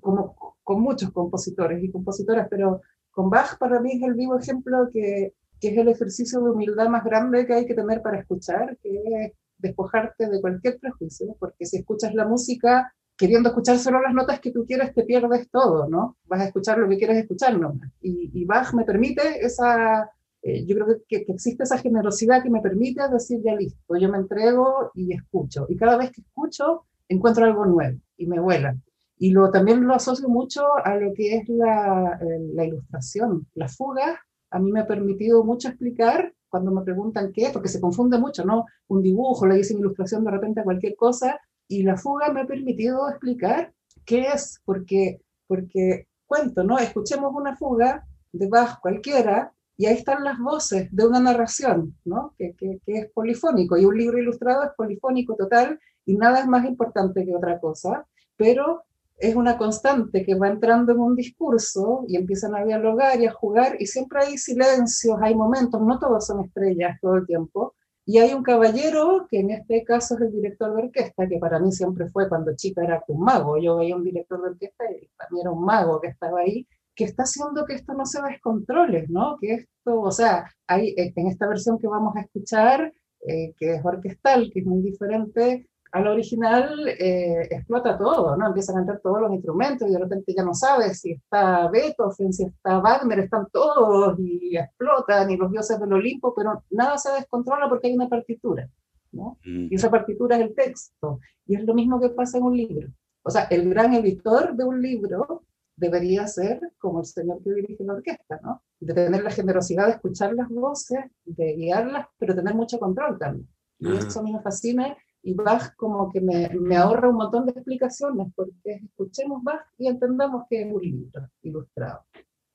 como 0.00 0.56
con 0.64 0.80
muchos 0.82 1.10
compositores 1.12 1.82
y 1.82 1.90
compositoras, 1.90 2.48
pero 2.50 2.82
con 3.12 3.30
Bach 3.30 3.56
para 3.58 3.80
mí 3.80 3.92
es 3.92 4.02
el 4.02 4.14
vivo 4.14 4.36
ejemplo 4.36 4.90
que, 4.92 5.32
que 5.60 5.68
es 5.68 5.78
el 5.78 5.88
ejercicio 5.88 6.40
de 6.40 6.50
humildad 6.50 6.88
más 6.88 7.04
grande 7.04 7.46
que 7.46 7.54
hay 7.54 7.66
que 7.66 7.74
tener 7.74 8.02
para 8.02 8.18
escuchar, 8.18 8.76
que 8.82 8.90
es 8.94 9.32
despojarte 9.58 10.28
de 10.28 10.40
cualquier 10.40 10.78
prejuicio, 10.80 11.36
porque 11.38 11.66
si 11.66 11.78
escuchas 11.78 12.14
la 12.14 12.26
música 12.26 12.92
queriendo 13.16 13.50
escuchar 13.50 13.78
solo 13.78 14.00
las 14.02 14.14
notas 14.14 14.40
que 14.40 14.50
tú 14.50 14.64
quieres, 14.66 14.92
te 14.92 15.04
pierdes 15.04 15.48
todo, 15.50 15.88
¿no? 15.88 16.16
Vas 16.24 16.40
a 16.40 16.46
escuchar 16.46 16.78
lo 16.78 16.88
que 16.88 16.96
quieres 16.96 17.18
escuchar 17.18 17.56
nomás. 17.58 17.90
Y, 18.00 18.30
y 18.34 18.44
Bach 18.44 18.72
me 18.74 18.84
permite 18.84 19.44
esa, 19.44 20.10
eh, 20.42 20.64
yo 20.66 20.74
creo 20.74 20.86
que, 21.06 21.24
que, 21.24 21.32
existe 21.32 21.62
esa 21.62 21.78
generosidad 21.78 22.42
que 22.42 22.50
me 22.50 22.62
permite 22.62 23.02
decir, 23.08 23.40
ya 23.44 23.54
listo, 23.54 23.96
yo 23.96 24.08
me 24.08 24.18
entrego 24.18 24.90
y 24.94 25.14
escucho. 25.14 25.66
Y 25.68 25.76
cada 25.76 25.96
vez 25.98 26.10
que 26.12 26.22
escucho, 26.22 26.86
encuentro 27.10 27.44
algo 27.44 27.66
nuevo 27.66 27.98
y 28.16 28.26
me 28.26 28.40
vuela. 28.40 28.76
Y 29.18 29.32
lo, 29.32 29.50
también 29.50 29.86
lo 29.86 29.94
asocio 29.94 30.28
mucho 30.28 30.64
a 30.82 30.96
lo 30.96 31.12
que 31.12 31.36
es 31.36 31.48
la, 31.48 32.18
la 32.54 32.64
ilustración. 32.64 33.46
La 33.54 33.68
fuga 33.68 34.18
a 34.50 34.58
mí 34.58 34.72
me 34.72 34.80
ha 34.80 34.86
permitido 34.86 35.44
mucho 35.44 35.68
explicar 35.68 36.32
cuando 36.48 36.72
me 36.72 36.82
preguntan 36.82 37.32
qué, 37.32 37.50
porque 37.52 37.68
se 37.68 37.80
confunde 37.80 38.18
mucho, 38.18 38.44
¿no? 38.44 38.66
Un 38.88 39.02
dibujo, 39.02 39.46
le 39.46 39.56
dicen 39.56 39.78
ilustración 39.78 40.24
de 40.24 40.32
repente 40.32 40.60
a 40.60 40.64
cualquier 40.64 40.96
cosa, 40.96 41.38
y 41.68 41.84
la 41.84 41.96
fuga 41.96 42.32
me 42.32 42.40
ha 42.40 42.46
permitido 42.46 43.08
explicar 43.08 43.72
qué 44.04 44.22
es, 44.34 44.60
porque, 44.64 45.20
porque 45.46 46.08
cuento, 46.26 46.64
¿no? 46.64 46.78
Escuchemos 46.78 47.32
una 47.34 47.56
fuga 47.56 48.04
de 48.32 48.48
Bach 48.48 48.80
cualquiera, 48.80 49.52
y 49.76 49.86
ahí 49.86 49.94
están 49.94 50.24
las 50.24 50.38
voces 50.38 50.88
de 50.90 51.06
una 51.06 51.20
narración, 51.20 51.96
¿no? 52.04 52.34
Que, 52.36 52.54
que, 52.58 52.80
que, 52.84 52.92
es 52.98 53.10
polifónico, 53.12 53.78
y 53.78 53.84
un 53.84 53.96
libro 53.96 54.18
ilustrado 54.18 54.64
es 54.64 54.70
polifónico 54.76 55.36
total, 55.36 55.78
y 56.06 56.16
nada 56.16 56.40
es 56.40 56.46
más 56.46 56.64
importante 56.64 57.24
que 57.24 57.34
otra 57.34 57.60
cosa, 57.60 58.06
pero 58.36 58.84
es 59.20 59.36
una 59.36 59.58
constante 59.58 60.24
que 60.24 60.34
va 60.34 60.48
entrando 60.48 60.92
en 60.92 60.98
un 60.98 61.14
discurso 61.14 62.04
y 62.08 62.16
empiezan 62.16 62.54
a 62.54 62.64
dialogar 62.64 63.20
y 63.20 63.26
a 63.26 63.32
jugar 63.32 63.76
y 63.78 63.86
siempre 63.86 64.20
hay 64.24 64.38
silencios, 64.38 65.18
hay 65.20 65.34
momentos, 65.34 65.80
no 65.82 65.98
todos 65.98 66.26
son 66.26 66.40
estrellas 66.44 66.98
todo 67.00 67.16
el 67.16 67.26
tiempo. 67.26 67.74
Y 68.06 68.18
hay 68.18 68.32
un 68.32 68.42
caballero, 68.42 69.26
que 69.30 69.38
en 69.38 69.50
este 69.50 69.84
caso 69.84 70.14
es 70.14 70.22
el 70.22 70.32
director 70.32 70.74
de 70.74 70.82
orquesta, 70.84 71.28
que 71.28 71.38
para 71.38 71.60
mí 71.60 71.70
siempre 71.70 72.08
fue 72.08 72.28
cuando 72.28 72.56
chica 72.56 72.82
era 72.82 73.04
un 73.06 73.20
mago. 73.20 73.56
Yo 73.58 73.76
veía 73.76 73.94
un 73.94 74.02
director 74.02 74.42
de 74.42 74.48
orquesta 74.48 74.84
y 74.90 75.08
mí 75.30 75.40
era 75.40 75.50
un 75.50 75.64
mago 75.64 76.00
que 76.00 76.08
estaba 76.08 76.40
ahí, 76.40 76.66
que 76.94 77.04
está 77.04 77.22
haciendo 77.22 77.64
que 77.64 77.74
esto 77.74 77.92
no 77.94 78.06
se 78.06 78.20
descontrole, 78.22 79.06
¿no? 79.08 79.36
Que 79.40 79.54
esto, 79.54 80.00
o 80.00 80.10
sea, 80.10 80.50
hay 80.66 80.94
en 80.96 81.26
esta 81.28 81.46
versión 81.46 81.78
que 81.78 81.86
vamos 81.86 82.16
a 82.16 82.22
escuchar, 82.22 82.92
eh, 83.26 83.54
que 83.56 83.74
es 83.74 83.84
orquestal, 83.84 84.50
que 84.52 84.60
es 84.60 84.66
muy 84.66 84.82
diferente, 84.82 85.68
al 85.92 86.06
original 86.06 86.88
eh, 86.88 87.48
explota 87.50 87.98
todo, 87.98 88.36
¿no? 88.36 88.46
Empiezan 88.46 88.76
a 88.76 88.80
entrar 88.80 89.00
todos 89.00 89.20
los 89.20 89.32
instrumentos 89.32 89.88
y 89.88 89.92
de 89.92 89.98
repente 89.98 90.34
ya 90.36 90.44
no 90.44 90.54
sabes 90.54 91.00
si 91.00 91.12
está 91.12 91.68
Beethoven, 91.68 92.32
si 92.32 92.44
está 92.44 92.78
Wagner, 92.78 93.20
están 93.20 93.48
todos 93.52 94.18
y 94.18 94.56
explotan 94.56 95.30
y 95.30 95.36
los 95.36 95.50
dioses 95.50 95.80
del 95.80 95.92
Olimpo, 95.92 96.34
pero 96.34 96.62
nada 96.70 96.96
se 96.98 97.12
descontrola 97.12 97.68
porque 97.68 97.88
hay 97.88 97.94
una 97.94 98.08
partitura, 98.08 98.68
¿no? 99.12 99.38
Mm. 99.44 99.68
Y 99.70 99.74
esa 99.74 99.90
partitura 99.90 100.36
es 100.36 100.42
el 100.42 100.54
texto. 100.54 101.20
Y 101.46 101.56
es 101.56 101.64
lo 101.64 101.74
mismo 101.74 102.00
que 102.00 102.10
pasa 102.10 102.38
en 102.38 102.44
un 102.44 102.56
libro. 102.56 102.88
O 103.22 103.30
sea, 103.30 103.44
el 103.44 103.68
gran 103.68 103.92
editor 103.94 104.54
de 104.54 104.64
un 104.64 104.80
libro 104.80 105.44
debería 105.76 106.26
ser 106.26 106.60
como 106.78 107.00
el 107.00 107.06
señor 107.06 107.42
que 107.42 107.52
dirige 107.52 107.82
la 107.84 107.94
orquesta, 107.94 108.38
¿no? 108.42 108.62
De 108.78 108.94
tener 108.94 109.22
la 109.22 109.30
generosidad 109.30 109.86
de 109.86 109.92
escuchar 109.92 110.34
las 110.34 110.48
voces, 110.48 111.00
de 111.24 111.54
guiarlas, 111.54 112.06
pero 112.18 112.34
tener 112.34 112.54
mucho 112.54 112.78
control 112.78 113.18
también. 113.18 113.48
Y 113.78 113.96
eso 113.96 114.20
a 114.20 114.22
mí 114.22 114.32
me 114.32 114.40
fascina 114.40 114.94
y 115.22 115.34
Bach 115.34 115.74
como 115.76 116.10
que 116.10 116.20
me, 116.20 116.48
me, 116.58 116.76
ahorra 116.76 117.08
un 117.08 117.16
montón 117.16 117.46
de 117.46 117.52
explicaciones, 117.52 118.28
porque 118.34 118.80
escuchemos 118.84 119.42
Bach 119.42 119.62
y 119.78 119.88
entendamos 119.88 120.44
que 120.48 120.62
es 120.62 120.72
un 120.72 120.80
libro 120.80 121.28
ilustrado. 121.42 122.04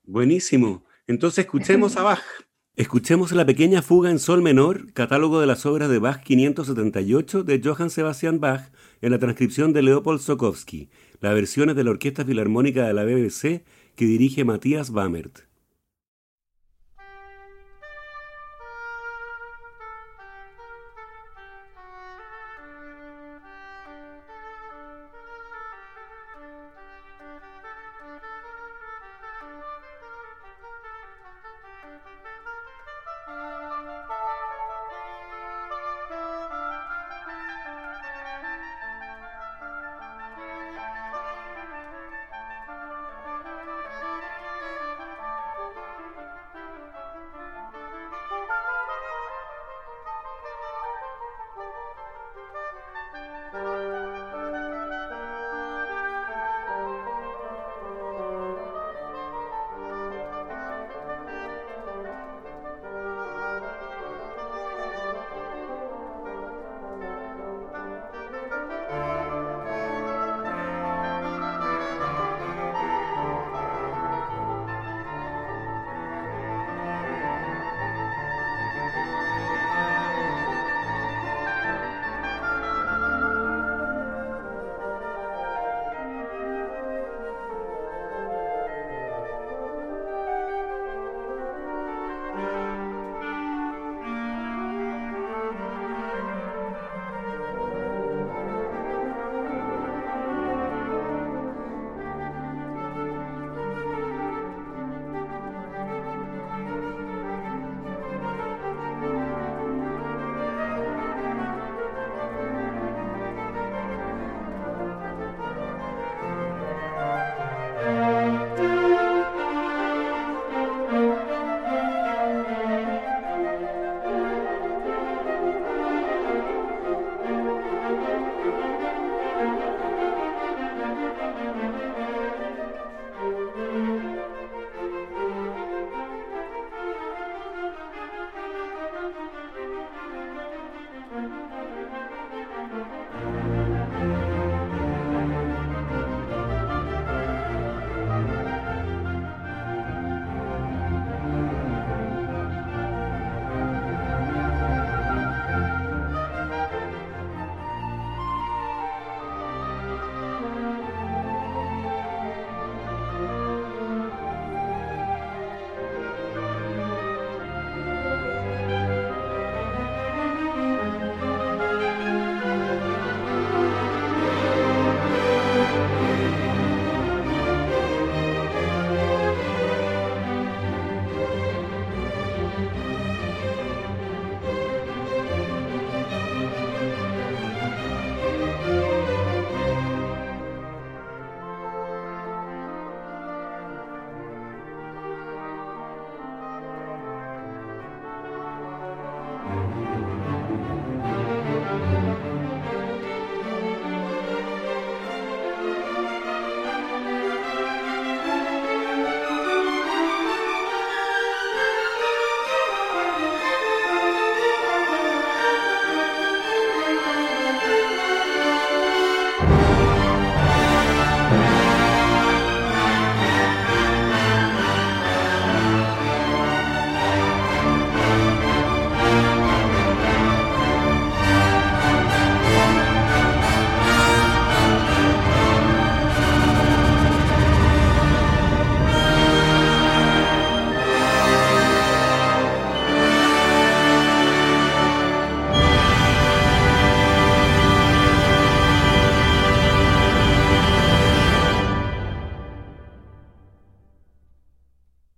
Buenísimo. 0.03 0.83
Entonces 1.07 1.45
escuchemos 1.45 1.97
a 1.97 2.03
Bach. 2.03 2.23
Escuchemos 2.75 3.31
la 3.31 3.45
pequeña 3.45 3.81
fuga 3.81 4.11
en 4.11 4.19
sol 4.19 4.41
menor, 4.41 4.91
catálogo 4.91 5.39
de 5.39 5.47
las 5.47 5.65
obras 5.65 5.89
de 5.89 5.99
Bach 5.99 6.21
578 6.23 7.43
de 7.43 7.61
Johann 7.63 7.89
Sebastian 7.89 8.41
Bach 8.41 8.69
en 9.01 9.11
la 9.11 9.19
transcripción 9.19 9.71
de 9.71 9.81
Leopold 9.81 10.19
Sokowski. 10.19 10.89
La 11.21 11.33
versión 11.33 11.69
es 11.69 11.77
de 11.77 11.85
la 11.85 11.91
Orquesta 11.91 12.25
Filarmónica 12.25 12.85
de 12.85 12.93
la 12.93 13.05
BBC 13.05 13.63
que 13.95 14.05
dirige 14.05 14.43
Matías 14.43 14.91
Bamert. 14.91 15.39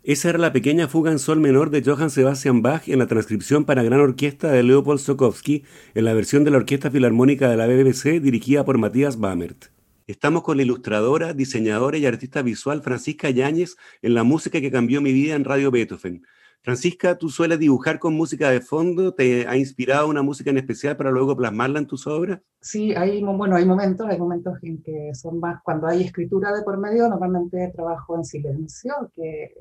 Esa 0.08 0.30
era 0.30 0.38
la 0.38 0.54
pequeña 0.54 0.88
fuga 0.88 1.12
en 1.12 1.20
sol 1.20 1.42
menor 1.42 1.70
de 1.70 1.84
Johann 1.84 2.10
Sebastian 2.10 2.62
Bach 2.62 2.88
en 2.88 3.00
la 3.00 3.08
transcripción 3.08 3.66
para 3.66 3.84
gran 3.84 4.00
orquesta 4.00 4.50
de 4.50 4.64
Leopold 4.64 5.02
Stokowski 5.02 5.66
en 5.96 6.06
la 6.06 6.14
versión 6.14 6.46
de 6.46 6.52
la 6.52 6.56
Orquesta 6.60 6.90
Filarmónica 6.90 7.50
de 7.50 7.58
la 7.58 7.68
BBC 7.68 8.22
dirigida 8.22 8.64
por 8.64 8.78
Matías 8.78 9.20
Bamert. 9.20 9.66
Estamos 10.08 10.44
con 10.44 10.56
la 10.56 10.64
ilustradora, 10.64 11.34
diseñadora 11.34 11.98
y 11.98 12.06
artista 12.06 12.42
visual 12.42 12.82
Francisca 12.84 13.30
Yáñez 13.32 13.76
en 14.02 14.14
la 14.14 14.24
música 14.24 14.62
que 14.62 14.72
cambió 14.72 15.02
mi 15.02 15.12
vida 15.12 15.36
en 15.36 15.44
Radio 15.44 15.72
Beethoven. 15.72 16.24
Francisca, 16.62 17.18
tú 17.18 17.28
sueles 17.28 17.60
dibujar 17.60 18.00
con 18.00 18.14
música 18.14 18.50
de 18.50 18.62
fondo, 18.62 19.14
¿te 19.14 19.46
ha 19.46 19.58
inspirado 19.58 20.08
una 20.08 20.22
música 20.22 20.52
en 20.52 20.58
especial 20.58 20.96
para 20.96 21.12
luego 21.12 21.36
plasmarla 21.36 21.80
en 21.80 21.88
tus 21.88 22.08
obras? 22.08 22.40
Sí, 22.62 22.96
hay, 22.96 23.22
bueno, 23.22 23.58
hay 23.58 23.66
momentos, 23.66 24.08
hay 24.08 24.18
momentos 24.18 24.54
en 24.62 24.82
que 24.82 25.14
son 25.14 25.42
más, 25.42 25.62
cuando 25.64 25.86
hay 25.86 26.04
escritura 26.04 26.56
de 26.56 26.64
por 26.64 26.78
medio, 26.78 27.10
normalmente 27.10 27.74
trabajo 27.76 28.16
en 28.16 28.24
silencio, 28.24 29.12
que 29.14 29.52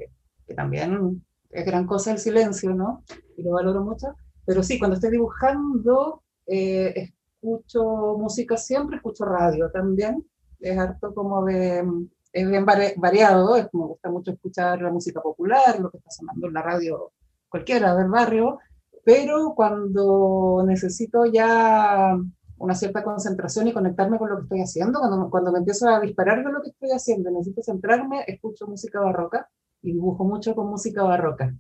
que 0.47 0.55
también 0.55 1.25
es 1.51 1.65
gran 1.65 1.87
cosa 1.87 2.13
el 2.13 2.19
silencio, 2.19 2.75
¿no? 2.75 3.03
Y 3.37 3.43
lo 3.43 3.53
valoro 3.53 3.83
mucho. 3.83 4.15
Pero 4.45 4.63
sí, 4.63 4.79
cuando 4.79 4.95
estoy 4.95 5.11
dibujando, 5.11 6.23
eh, 6.47 7.13
escucho 7.35 8.17
música 8.19 8.57
siempre, 8.57 8.97
escucho 8.97 9.25
radio 9.25 9.71
también. 9.71 10.25
Es 10.61 10.79
harto 10.79 11.15
como 11.15 11.45
de, 11.45 11.85
es 12.33 12.49
bien 12.49 12.65
variado, 12.65 13.55
me 13.57 13.87
gusta 13.87 14.11
mucho 14.11 14.31
escuchar 14.33 14.81
la 14.83 14.91
música 14.91 15.21
popular, 15.21 15.81
lo 15.81 15.91
que 15.91 15.99
está 15.99 16.11
sonando 16.11 16.49
en 16.49 16.55
la 16.55 16.63
radio 16.63 17.13
cualquiera 17.49 17.95
del 17.95 18.09
barrio, 18.09 18.59
pero 19.05 19.55
cuando 19.55 20.63
necesito 20.67 21.27
ya 21.27 22.17
una 22.59 22.75
cierta 22.75 23.03
concentración 23.05 23.69
y 23.69 23.73
conectarme 23.73 24.19
con 24.19 24.31
lo 24.31 24.37
que 24.37 24.43
estoy 24.43 24.61
haciendo, 24.61 24.99
cuando, 24.99 25.31
cuando 25.31 25.53
me 25.53 25.59
empiezo 25.59 25.89
a 25.89 26.01
disparar 26.01 26.45
de 26.45 26.53
lo 26.53 26.63
que 26.63 26.71
estoy 26.71 26.91
haciendo, 26.91 27.31
necesito 27.31 27.63
centrarme, 27.63 28.25
escucho 28.27 28.67
música 28.67 29.01
barroca 29.01 29.49
y 29.87 29.93
dibujo 29.93 30.25
mucho 30.25 30.55
con 30.55 30.69
música 30.69 31.03
barroca. 31.03 31.55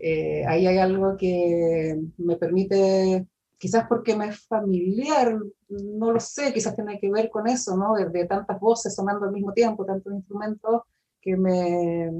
Eh, 0.00 0.46
ahí 0.46 0.66
hay 0.66 0.78
algo 0.78 1.16
que 1.16 2.00
me 2.16 2.36
permite, 2.36 3.26
quizás 3.58 3.86
porque 3.86 4.16
me 4.16 4.28
es 4.28 4.46
familiar, 4.46 5.38
no 5.68 6.12
lo 6.12 6.20
sé, 6.20 6.54
quizás 6.54 6.74
tiene 6.74 6.98
que 6.98 7.10
ver 7.10 7.28
con 7.28 7.46
eso, 7.46 7.76
¿no? 7.76 7.94
De, 7.94 8.24
tantas 8.24 8.58
voces 8.60 8.94
sonando 8.94 9.26
al 9.26 9.32
mismo 9.32 9.52
tiempo, 9.52 9.84
tantos 9.84 10.14
instrumentos, 10.14 10.82
que 11.20 11.36
me, 11.36 12.10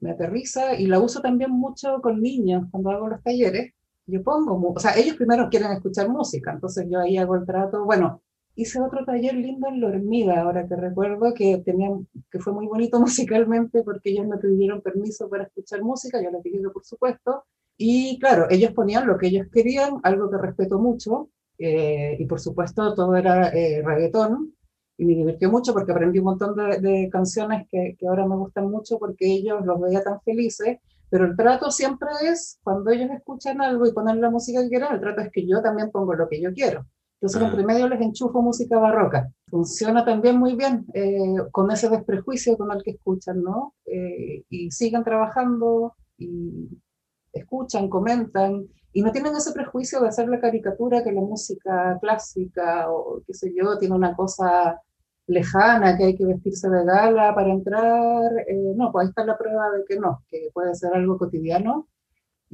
me 0.00 0.10
aterriza 0.12 0.74
y 0.74 0.86
la 0.86 0.98
uso 1.00 1.20
también 1.20 1.50
mucho 1.50 2.00
con 2.00 2.22
niños 2.22 2.64
cuando 2.70 2.90
hago 2.90 3.08
los 3.08 3.22
talleres. 3.22 3.74
Yo 4.06 4.22
pongo, 4.22 4.72
o 4.74 4.78
sea, 4.78 4.96
ellos 4.96 5.16
primero 5.16 5.48
quieren 5.50 5.72
escuchar 5.72 6.08
música, 6.08 6.52
entonces 6.52 6.86
yo 6.90 7.00
ahí 7.00 7.16
hago 7.18 7.34
el 7.36 7.44
trato, 7.44 7.84
bueno, 7.84 8.22
hice 8.56 8.80
otro 8.80 9.04
taller 9.04 9.34
lindo 9.34 9.68
en 9.68 9.80
La 9.80 9.88
Hormiga, 9.88 10.40
ahora 10.40 10.66
que 10.66 10.76
recuerdo 10.76 11.34
que, 11.34 11.58
tenía, 11.58 11.90
que 12.30 12.38
fue 12.38 12.52
muy 12.52 12.66
bonito 12.66 13.00
musicalmente 13.00 13.82
porque 13.82 14.10
ellos 14.10 14.26
me 14.26 14.38
pidieron 14.38 14.80
permiso 14.80 15.28
para 15.28 15.44
escuchar 15.44 15.82
música, 15.82 16.22
yo 16.22 16.30
dije 16.42 16.60
que 16.60 16.70
por 16.70 16.84
supuesto, 16.84 17.44
y 17.76 18.18
claro, 18.20 18.46
ellos 18.50 18.72
ponían 18.72 19.06
lo 19.06 19.18
que 19.18 19.28
ellos 19.28 19.48
querían, 19.52 19.98
algo 20.04 20.30
que 20.30 20.38
respeto 20.38 20.78
mucho, 20.78 21.30
eh, 21.58 22.16
y 22.18 22.24
por 22.26 22.40
supuesto 22.40 22.94
todo 22.94 23.16
era 23.16 23.48
eh, 23.48 23.82
reggaetón, 23.84 24.54
y 24.96 25.04
me 25.04 25.14
divirtió 25.14 25.50
mucho 25.50 25.72
porque 25.72 25.90
aprendí 25.90 26.20
un 26.20 26.26
montón 26.26 26.54
de, 26.54 27.08
canciones 27.10 27.66
que, 27.68 27.96
que, 27.98 28.06
ahora 28.06 28.26
me 28.26 28.36
gustan 28.36 28.70
mucho 28.70 28.98
porque 28.98 29.26
ellos 29.26 29.64
los 29.64 29.80
veía 29.80 30.02
tan 30.02 30.20
felices, 30.20 30.78
pero 31.10 31.26
el 31.26 31.36
trato 31.36 31.70
siempre 31.72 32.08
es, 32.22 32.60
cuando 32.62 32.90
ellos 32.90 33.10
escuchan 33.10 33.60
algo 33.60 33.86
y 33.86 33.92
ponen 33.92 34.20
la 34.20 34.30
música 34.30 34.62
que 34.62 34.68
quieran, 34.68 34.94
el 34.94 35.00
trato 35.00 35.20
es 35.20 35.30
que 35.32 35.46
yo 35.46 35.60
también 35.60 35.90
pongo 35.90 36.14
lo 36.14 36.28
que 36.28 36.40
yo 36.40 36.52
quiero. 36.52 36.86
Entonces, 37.24 37.40
ah. 37.40 37.46
entre 37.46 37.64
medio 37.64 37.88
les 37.88 38.02
enchufo 38.02 38.42
música 38.42 38.78
barroca. 38.78 39.30
Funciona 39.48 40.04
también 40.04 40.36
muy 40.36 40.56
bien 40.56 40.84
eh, 40.92 41.36
con 41.52 41.70
ese 41.70 41.88
desprejuicio 41.88 42.58
con 42.58 42.70
el 42.70 42.82
que 42.82 42.90
escuchan, 42.90 43.42
¿no? 43.42 43.72
Eh, 43.86 44.44
y 44.50 44.70
siguen 44.70 45.02
trabajando 45.02 45.94
y 46.18 46.68
escuchan, 47.32 47.88
comentan, 47.88 48.68
y 48.92 49.00
no 49.00 49.10
tienen 49.10 49.34
ese 49.34 49.52
prejuicio 49.52 50.02
de 50.02 50.08
hacer 50.08 50.28
la 50.28 50.38
caricatura 50.38 51.02
que 51.02 51.12
la 51.12 51.22
música 51.22 51.98
clásica 51.98 52.90
o 52.92 53.22
qué 53.26 53.32
sé 53.32 53.54
yo, 53.56 53.78
tiene 53.78 53.94
una 53.94 54.14
cosa 54.14 54.82
lejana, 55.26 55.96
que 55.96 56.04
hay 56.04 56.16
que 56.16 56.26
vestirse 56.26 56.68
de 56.68 56.84
gala 56.84 57.34
para 57.34 57.50
entrar. 57.50 58.32
Eh, 58.46 58.74
no, 58.76 58.92
pues 58.92 59.04
ahí 59.04 59.08
está 59.08 59.24
la 59.24 59.38
prueba 59.38 59.70
de 59.70 59.82
que 59.88 59.98
no, 59.98 60.22
que 60.30 60.50
puede 60.52 60.74
ser 60.74 60.92
algo 60.92 61.16
cotidiano 61.16 61.88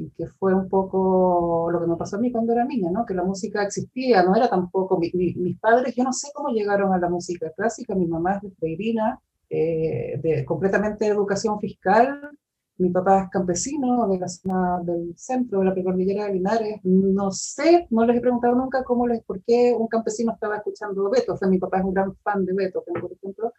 y 0.00 0.10
que 0.16 0.26
fue 0.26 0.54
un 0.54 0.68
poco 0.68 1.68
lo 1.70 1.80
que 1.80 1.86
me 1.86 1.96
pasó 1.96 2.16
a 2.16 2.20
mí 2.20 2.32
cuando 2.32 2.52
era 2.52 2.64
niña, 2.64 2.90
¿no? 2.90 3.04
Que 3.04 3.14
la 3.14 3.22
música 3.22 3.62
existía, 3.62 4.22
no 4.22 4.34
era 4.34 4.48
tampoco, 4.48 4.98
mis 4.98 5.58
padres, 5.58 5.94
yo 5.94 6.04
no 6.04 6.12
sé 6.12 6.28
cómo 6.34 6.48
llegaron 6.50 6.92
a 6.92 6.98
la 6.98 7.08
música 7.08 7.50
clásica, 7.56 7.94
mi 7.94 8.06
mamá 8.06 8.36
es 8.36 8.42
de 8.42 8.50
freirina, 8.52 9.20
eh, 9.50 10.18
de, 10.22 10.44
completamente 10.44 11.04
de 11.04 11.10
educación 11.10 11.60
fiscal, 11.60 12.30
mi 12.78 12.88
papá 12.90 13.24
es 13.24 13.30
campesino 13.30 14.08
de 14.08 14.18
la 14.18 14.28
zona 14.28 14.80
del 14.82 15.12
centro 15.16 15.58
de 15.58 15.66
la 15.66 15.74
precordillera 15.74 16.24
de 16.26 16.32
Linares, 16.34 16.80
no 16.84 17.30
sé, 17.30 17.86
no 17.90 18.06
les 18.06 18.16
he 18.16 18.20
preguntado 18.22 18.54
nunca 18.54 18.82
cómo 18.84 19.06
les, 19.06 19.22
por 19.22 19.42
qué 19.42 19.74
un 19.78 19.86
campesino 19.86 20.32
estaba 20.32 20.56
escuchando 20.56 21.10
Beethoven, 21.10 21.50
mi 21.50 21.58
papá 21.58 21.78
es 21.78 21.84
un 21.84 21.94
gran 21.94 22.16
fan 22.22 22.44
de 22.46 22.54
Beethoven, 22.54 22.94
por 23.02 23.12
ejemplo, 23.12 23.52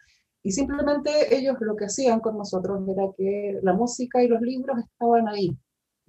y 0.43 0.51
simplemente 0.51 1.35
ellos 1.35 1.57
lo 1.59 1.75
que 1.75 1.85
hacían 1.85 2.19
con 2.19 2.35
nosotros 2.35 2.81
era 2.87 3.03
que 3.15 3.59
la 3.61 3.73
música 3.73 4.23
y 4.23 4.27
los 4.27 4.41
libros 4.41 4.79
estaban 4.79 5.27
ahí, 5.27 5.55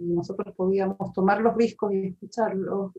nosotros 0.02 0.54
podíamos 0.56 1.12
tomar 1.12 1.40
los 1.40 1.56
discos 1.56 1.92
y 1.92 2.08
escucharlos. 2.08 2.92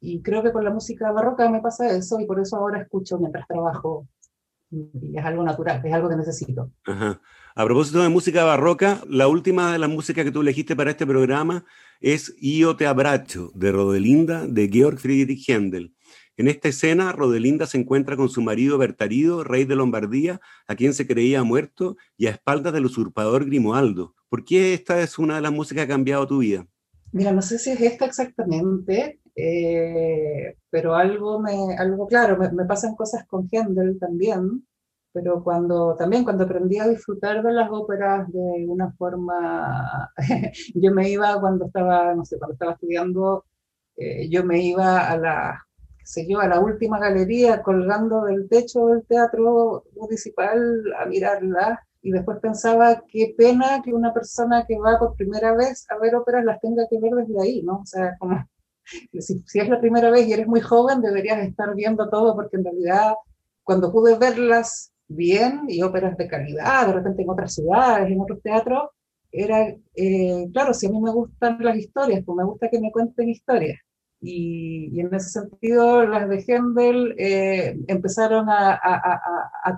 Y, 0.00 0.22
creo 0.22 0.42
que 0.42 0.52
con 0.52 0.64
la 0.64 0.70
música 0.70 1.10
barroca 1.12 1.48
me 1.48 1.60
pasa 1.60 1.96
eso 1.96 2.20
y 2.20 2.26
por 2.26 2.38
eso 2.38 2.56
ahora 2.56 2.82
escucho 2.82 3.18
mientras 3.18 3.46
trabajo. 3.48 4.06
Y 4.70 5.16
es 5.16 5.24
algo 5.24 5.42
natural, 5.42 5.80
es 5.84 5.92
algo 5.92 6.08
que 6.08 6.16
necesito. 6.16 6.70
A 6.86 7.64
propósito 7.64 8.02
de 8.02 8.08
música 8.08 8.44
barroca, 8.44 9.00
la 9.08 9.28
última 9.28 9.72
de 9.72 9.78
la 9.78 9.88
música 9.88 10.24
que 10.24 10.32
tú 10.32 10.40
elegiste 10.40 10.76
para 10.76 10.90
este 10.90 11.06
programa 11.06 11.64
es 12.00 12.34
Io 12.38 12.76
te 12.76 12.86
abracho, 12.86 13.50
de 13.54 13.72
Rodelinda, 13.72 14.46
de 14.46 14.68
Georg 14.68 14.98
Friedrich 14.98 15.48
Händel. 15.48 15.93
En 16.36 16.48
esta 16.48 16.68
escena, 16.68 17.12
Rodelinda 17.12 17.64
se 17.66 17.78
encuentra 17.78 18.16
con 18.16 18.28
su 18.28 18.42
marido 18.42 18.76
Bertarido, 18.76 19.44
rey 19.44 19.64
de 19.64 19.76
Lombardía, 19.76 20.40
a 20.66 20.74
quien 20.74 20.92
se 20.92 21.06
creía 21.06 21.44
muerto, 21.44 21.96
y 22.16 22.26
a 22.26 22.30
espaldas 22.30 22.72
del 22.72 22.86
usurpador 22.86 23.44
Grimoaldo. 23.44 24.16
¿Por 24.28 24.44
qué 24.44 24.74
esta 24.74 25.00
es 25.00 25.16
una 25.18 25.36
de 25.36 25.42
las 25.42 25.52
músicas 25.52 25.86
que 25.86 25.92
ha 25.92 25.94
cambiado 25.94 26.26
tu 26.26 26.38
vida? 26.38 26.66
Mira, 27.12 27.30
no 27.30 27.40
sé 27.40 27.60
si 27.60 27.70
es 27.70 27.80
esta 27.80 28.06
exactamente, 28.06 29.20
eh, 29.36 30.56
pero 30.70 30.96
algo, 30.96 31.40
me, 31.40 31.76
algo 31.78 32.08
claro, 32.08 32.36
me, 32.36 32.64
pasan 32.64 32.96
cosas 32.96 33.24
con 33.28 33.48
Händel 33.52 34.00
también, 34.00 34.66
pero 35.12 35.44
cuando 35.44 35.94
también 35.96 36.24
cuando 36.24 36.42
aprendí 36.42 36.78
a 36.80 36.88
disfrutar 36.88 37.44
de 37.44 37.52
las 37.52 37.70
óperas 37.70 38.26
de 38.32 38.66
una 38.66 38.92
forma, 38.94 40.10
yo 40.74 40.92
me 40.92 41.08
iba 41.08 41.40
cuando 41.40 41.66
estaba, 41.66 42.12
no 42.16 42.24
sé, 42.24 42.38
cuando 42.38 42.54
estaba 42.54 42.72
estudiando, 42.72 43.44
eh, 43.96 44.28
yo 44.28 44.44
me 44.44 44.60
iba 44.60 45.08
a 45.08 45.16
la 46.04 46.06
sé 46.06 46.26
yo, 46.28 46.40
a 46.40 46.48
la 46.48 46.60
última 46.60 46.98
galería 46.98 47.62
colgando 47.62 48.24
del 48.24 48.48
techo 48.48 48.86
del 48.86 49.06
teatro 49.06 49.84
municipal 49.96 50.58
a 50.98 51.06
mirarla 51.06 51.82
y 52.02 52.10
después 52.10 52.38
pensaba 52.40 53.02
qué 53.08 53.34
pena 53.36 53.80
que 53.82 53.94
una 53.94 54.12
persona 54.12 54.66
que 54.66 54.78
va 54.78 54.98
por 54.98 55.16
primera 55.16 55.54
vez 55.54 55.86
a 55.90 55.98
ver 55.98 56.14
óperas 56.14 56.44
las 56.44 56.60
tenga 56.60 56.86
que 56.88 57.00
ver 57.00 57.12
desde 57.12 57.42
ahí, 57.42 57.62
¿no? 57.62 57.78
O 57.78 57.86
sea, 57.86 58.16
como 58.18 58.46
si, 59.18 59.42
si 59.46 59.58
es 59.58 59.68
la 59.68 59.80
primera 59.80 60.10
vez 60.10 60.26
y 60.28 60.34
eres 60.34 60.46
muy 60.46 60.60
joven 60.60 61.00
deberías 61.00 61.38
estar 61.38 61.74
viendo 61.74 62.10
todo 62.10 62.34
porque 62.34 62.58
en 62.58 62.64
realidad 62.64 63.14
cuando 63.62 63.90
pude 63.90 64.18
verlas 64.18 64.92
bien 65.08 65.62
y 65.68 65.82
óperas 65.82 66.16
de 66.18 66.28
calidad, 66.28 66.86
de 66.86 66.92
repente 66.94 67.22
en 67.22 67.30
otras 67.30 67.54
ciudades, 67.54 68.10
en 68.10 68.20
otros 68.20 68.42
teatros, 68.42 68.90
era, 69.32 69.74
eh, 69.96 70.48
claro, 70.52 70.74
si 70.74 70.86
a 70.86 70.90
mí 70.90 71.00
me 71.00 71.12
gustan 71.12 71.58
las 71.60 71.76
historias, 71.76 72.22
pues 72.24 72.36
me 72.36 72.44
gusta 72.44 72.68
que 72.68 72.78
me 72.80 72.92
cuenten 72.92 73.30
historias. 73.30 73.78
Y, 74.26 74.98
en 74.98 75.14
ese 75.14 75.28
sentido, 75.28 76.06
las 76.06 76.26
de 76.30 76.42
Händel 76.46 77.14
eh, 77.18 77.76
empezaron 77.88 78.46
a, 78.48 78.80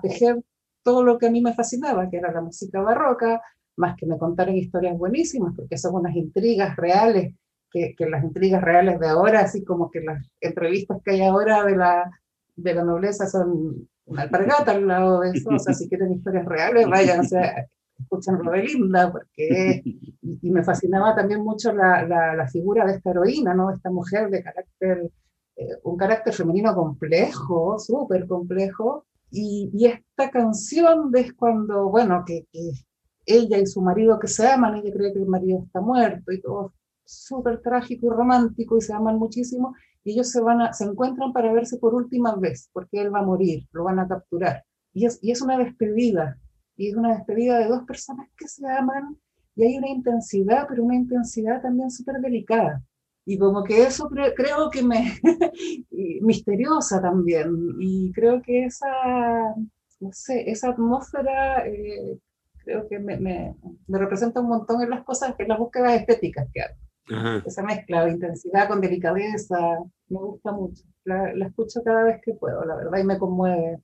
tejer 0.01 0.41
todo 0.83 1.03
lo 1.03 1.17
que 1.17 1.27
a 1.27 1.31
mí 1.31 1.41
me 1.41 1.53
fascinaba, 1.53 2.09
que 2.09 2.15
era 2.15 2.31
la 2.31 2.39
música 2.39 2.81
barroca, 2.81 3.41
más 3.75 3.97
que 3.97 4.05
me 4.05 4.17
contaran 4.17 4.55
historias 4.55 4.97
buenísimas, 4.97 5.53
porque 5.53 5.77
son 5.77 5.95
unas 5.95 6.15
intrigas 6.15 6.77
reales, 6.77 7.33
que, 7.69 7.93
las 7.99 8.23
intrigas 8.23 8.61
reales 8.61 8.97
de 9.01 9.09
ahora, 9.09 9.41
así 9.41 9.65
como 9.65 9.91
que 9.91 9.99
las 9.99 10.25
entrevistas 10.39 10.99
que 11.03 11.11
hay 11.11 11.23
ahora 11.23 11.65
de 11.65 11.75
la, 11.75 12.09
de 12.55 12.73
la 12.73 12.85
nobleza 12.85 13.27
son 13.27 13.89
una 14.05 14.21
alpargata 14.21 14.71
al 14.71 14.87
lado 14.87 15.19
de 15.19 15.31
eso, 15.31 15.49
o 15.49 15.59
sea, 15.59 15.73
si 15.73 15.89
quieren 15.89 16.13
historias 16.13 16.45
reales, 16.45 16.87
sea, 17.27 17.67
escuchan 17.99 18.39
Robelinda, 18.39 19.11
porque 19.11 19.81
y, 20.21 20.49
me 20.49 20.63
fascinaba 20.63 21.15
también 21.15 21.41
mucho 21.43 21.71
la, 21.73 22.03
la, 22.05 22.47
figura 22.47 22.85
de 22.85 22.93
esta 22.93 23.11
heroína, 23.11 23.53
¿no? 23.53 23.71
Esta 23.71 23.89
mujer 23.89 24.29
de 24.29 24.43
carácter, 24.43 25.11
eh, 25.55 25.67
un 25.83 25.97
carácter 25.97 26.33
femenino 26.33 26.73
complejo, 26.75 27.77
súper 27.79 28.27
complejo, 28.27 29.05
y, 29.31 29.69
y, 29.73 29.87
esta 29.87 30.29
canción 30.29 31.11
es 31.15 31.33
cuando, 31.33 31.89
bueno, 31.89 32.23
que, 32.25 32.45
que, 32.51 32.71
ella 33.25 33.57
y 33.57 33.65
su 33.65 33.81
marido 33.81 34.17
que 34.19 34.27
se 34.27 34.47
aman, 34.47 34.75
ella 34.75 34.93
cree 34.93 35.11
que 35.11 35.19
el 35.19 35.27
marido 35.27 35.61
está 35.65 35.81
muerto 35.81 36.31
y 36.31 36.41
todo 36.41 36.73
súper 37.07 37.61
trágico 37.61 38.07
y 38.07 38.09
romántico 38.09 38.77
y 38.77 38.81
se 38.81 38.93
aman 38.93 39.17
muchísimo, 39.17 39.75
y 40.03 40.11
ellos 40.11 40.29
se, 40.29 40.41
van 40.41 40.61
a, 40.61 40.73
se 40.73 40.83
encuentran 40.85 41.33
para 41.33 41.51
verse 41.51 41.77
por 41.77 41.93
última 41.93 42.35
vez, 42.35 42.69
porque 42.73 43.01
él 43.01 43.13
va 43.13 43.19
a 43.19 43.25
morir, 43.25 43.67
lo 43.71 43.85
van 43.85 43.99
a 43.99 44.07
capturar. 44.07 44.63
Y 44.93 45.05
es, 45.05 45.19
y 45.21 45.31
es 45.31 45.41
una 45.41 45.57
despedida, 45.57 46.37
y 46.77 46.89
es 46.89 46.95
una 46.95 47.15
despedida 47.15 47.57
de 47.59 47.67
dos 47.67 47.83
personas 47.83 48.29
que 48.37 48.47
se 48.47 48.65
aman 48.67 49.17
y 49.55 49.63
hay 49.63 49.77
una 49.77 49.89
intensidad, 49.89 50.67
pero 50.69 50.83
una 50.83 50.95
intensidad 50.95 51.61
también 51.61 51.89
súper 51.89 52.21
delicada. 52.21 52.81
Y 53.25 53.37
como 53.37 53.63
que 53.63 53.83
eso 53.83 54.07
creo 54.09 54.69
que 54.69 54.83
me, 54.83 55.19
misteriosa 56.21 57.01
también, 57.01 57.75
y 57.79 58.11
creo 58.13 58.41
que 58.41 58.65
esa, 58.65 58.87
no 59.99 60.13
sé, 60.13 60.49
esa 60.49 60.69
atmósfera 60.69 61.67
eh, 61.67 62.17
creo 62.63 62.87
que 62.87 62.99
me, 62.99 63.17
me, 63.17 63.55
me, 63.87 63.97
representa 63.97 64.39
un 64.39 64.47
montón 64.47 64.81
en 64.81 64.91
las 64.91 65.03
cosas, 65.03 65.35
en 65.39 65.47
las 65.49 65.57
búsquedas 65.57 65.99
estéticas 65.99 66.47
que 66.53 66.61
hago. 66.61 67.43
Esa 67.45 67.63
mezcla 67.63 68.05
de 68.05 68.11
intensidad 68.11 68.67
con 68.67 68.79
delicadeza, 68.79 69.57
me 70.09 70.19
gusta 70.19 70.51
mucho. 70.51 70.83
La, 71.03 71.33
la, 71.33 71.47
escucho 71.47 71.81
cada 71.83 72.03
vez 72.03 72.21
que 72.23 72.33
puedo, 72.33 72.63
la 72.63 72.75
verdad, 72.75 72.99
y 72.99 73.03
me 73.03 73.17
conmueve. 73.17 73.79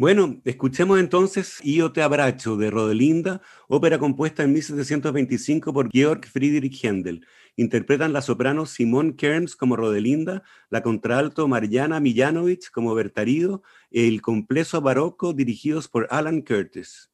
Bueno, 0.00 0.40
escuchemos 0.44 1.00
entonces 1.00 1.58
Io 1.64 1.90
te 1.90 2.02
abracho 2.02 2.56
de 2.56 2.70
Rodelinda, 2.70 3.42
ópera 3.66 3.98
compuesta 3.98 4.44
en 4.44 4.52
1725 4.52 5.72
por 5.72 5.90
Georg 5.90 6.24
Friedrich 6.24 6.84
Händel. 6.84 7.26
Interpretan 7.56 8.12
la 8.12 8.22
soprano 8.22 8.64
Simone 8.64 9.16
Kerns 9.16 9.56
como 9.56 9.74
Rodelinda, 9.74 10.44
la 10.70 10.84
contralto 10.84 11.48
Mariana 11.48 11.98
Millanovich 11.98 12.70
como 12.70 12.94
Bertarido 12.94 13.64
el 13.90 14.22
complejo 14.22 14.80
barroco 14.80 15.32
dirigidos 15.32 15.88
por 15.88 16.06
Alan 16.10 16.42
Curtis. 16.42 17.10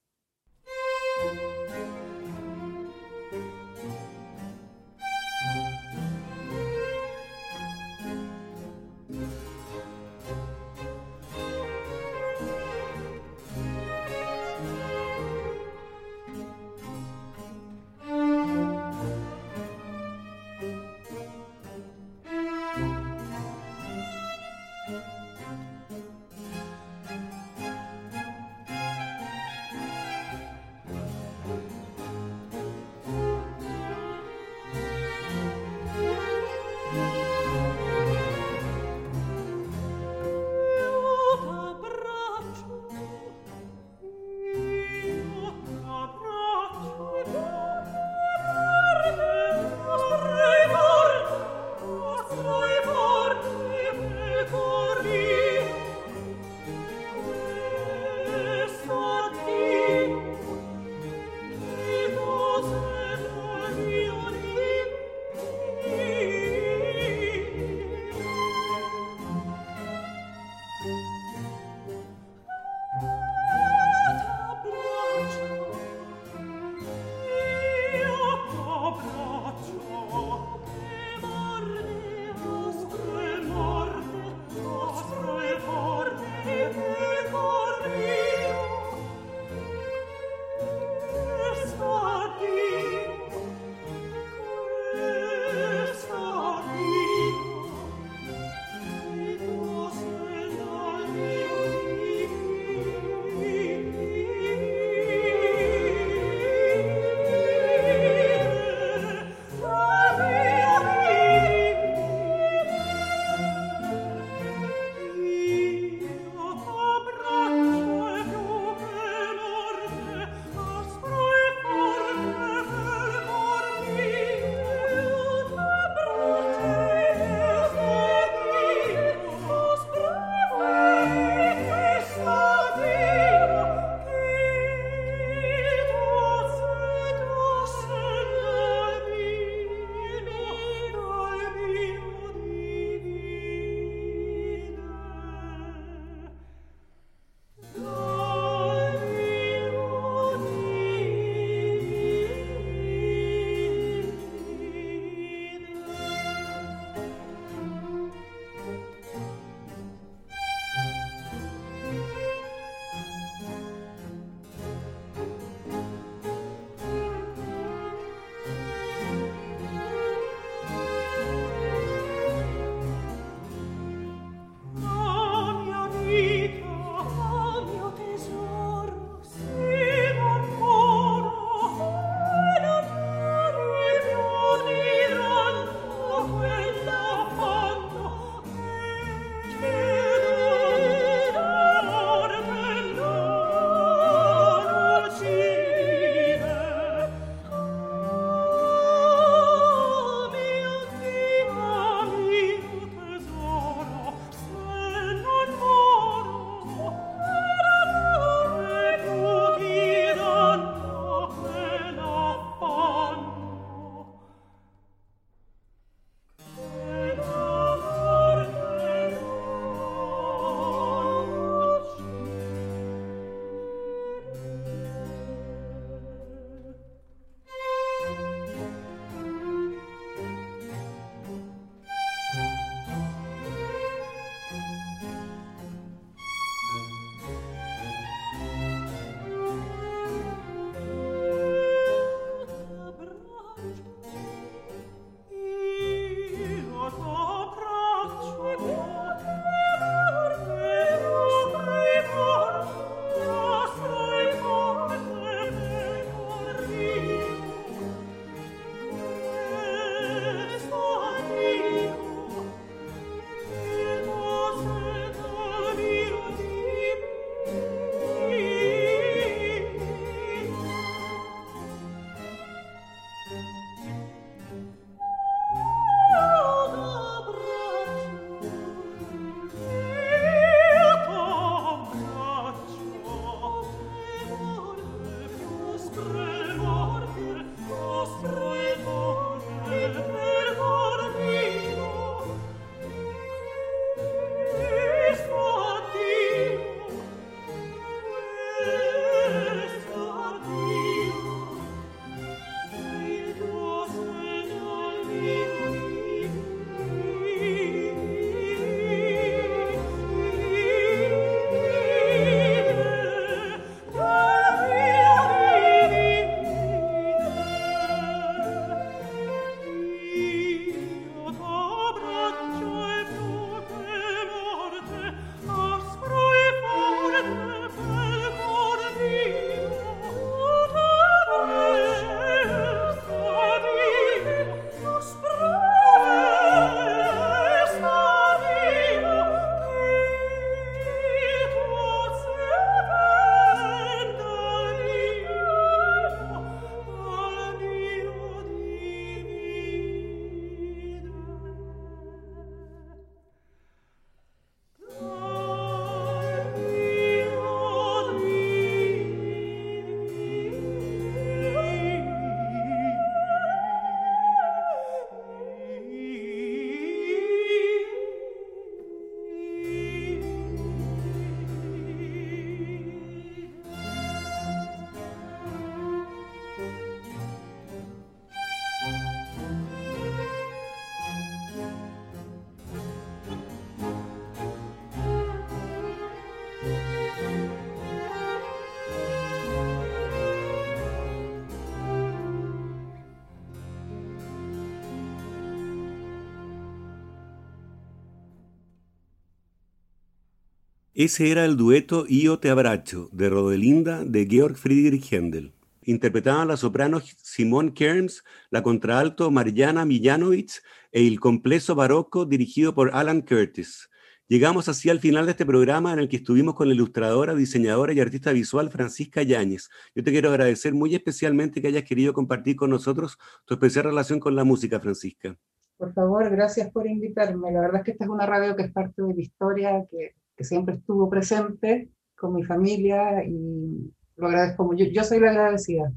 Ese 400.96 401.32
era 401.32 401.44
el 401.44 401.56
dueto 401.56 402.06
Io 402.08 402.38
te 402.38 402.50
abracho 402.50 403.08
de 403.10 403.28
Rodelinda 403.28 404.04
de 404.04 404.28
Georg 404.30 404.54
Friedrich 404.54 405.12
Händel. 405.12 405.52
Interpretaban 405.82 406.46
la 406.46 406.56
soprano 406.56 407.00
Simone 407.00 407.74
Kearns, 407.74 408.22
la 408.50 408.62
contralto 408.62 409.28
Mariana 409.32 409.84
Millanovich 409.84 410.62
e 410.92 411.08
el 411.08 411.18
complejo 411.18 411.74
barroco 411.74 412.26
dirigido 412.26 412.76
por 412.76 412.94
Alan 412.94 413.22
Curtis. 413.22 413.90
Llegamos 414.28 414.68
así 414.68 414.88
al 414.88 415.00
final 415.00 415.24
de 415.24 415.32
este 415.32 415.44
programa 415.44 415.92
en 415.92 415.98
el 415.98 416.08
que 416.08 416.18
estuvimos 416.18 416.54
con 416.54 416.68
la 416.68 416.74
ilustradora, 416.74 417.34
diseñadora 417.34 417.92
y 417.92 417.98
artista 417.98 418.30
visual 418.30 418.70
Francisca 418.70 419.24
Yáñez. 419.24 419.70
Yo 419.96 420.04
te 420.04 420.12
quiero 420.12 420.28
agradecer 420.28 420.74
muy 420.74 420.94
especialmente 420.94 421.60
que 421.60 421.66
hayas 421.66 421.82
querido 421.82 422.12
compartir 422.12 422.54
con 422.54 422.70
nosotros 422.70 423.18
tu 423.46 423.54
especial 423.54 423.86
relación 423.86 424.20
con 424.20 424.36
la 424.36 424.44
música, 424.44 424.78
Francisca. 424.78 425.36
Por 425.76 425.92
favor, 425.92 426.30
gracias 426.30 426.70
por 426.70 426.86
invitarme. 426.86 427.50
La 427.50 427.62
verdad 427.62 427.78
es 427.78 427.84
que 427.84 427.90
esta 427.90 428.04
es 428.04 428.10
una 428.10 428.26
radio 428.26 428.54
que 428.54 428.62
es 428.62 428.72
parte 428.72 429.02
de 429.02 429.12
la 429.12 429.20
historia, 429.20 429.84
que 429.90 430.14
que 430.36 430.44
siempre 430.44 430.76
estuvo 430.76 431.08
presente 431.08 431.90
con 432.16 432.34
mi 432.34 432.44
familia 432.44 433.24
y 433.24 433.92
lo 434.16 434.26
agradezco 434.26 434.64
mucho. 434.64 434.84
Yo, 434.84 435.04
soy 435.04 435.20
la 435.20 435.30
agradecida. 435.30 435.92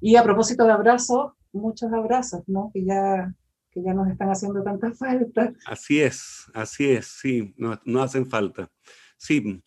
Y 0.00 0.16
a 0.16 0.22
propósito 0.22 0.64
de 0.64 0.72
abrazos, 0.72 1.32
muchos 1.52 1.92
abrazos, 1.92 2.42
¿no? 2.46 2.70
Que 2.72 2.84
ya, 2.84 3.32
que 3.70 3.82
ya 3.82 3.94
nos 3.94 4.08
están 4.08 4.30
haciendo 4.30 4.62
tanta 4.62 4.92
falta. 4.92 5.52
Así 5.66 6.00
es, 6.00 6.46
así 6.54 6.90
es, 6.90 7.06
sí, 7.06 7.54
no, 7.56 7.78
no 7.84 8.02
hacen 8.02 8.26
falta. 8.26 8.70
Sí, 9.18 9.62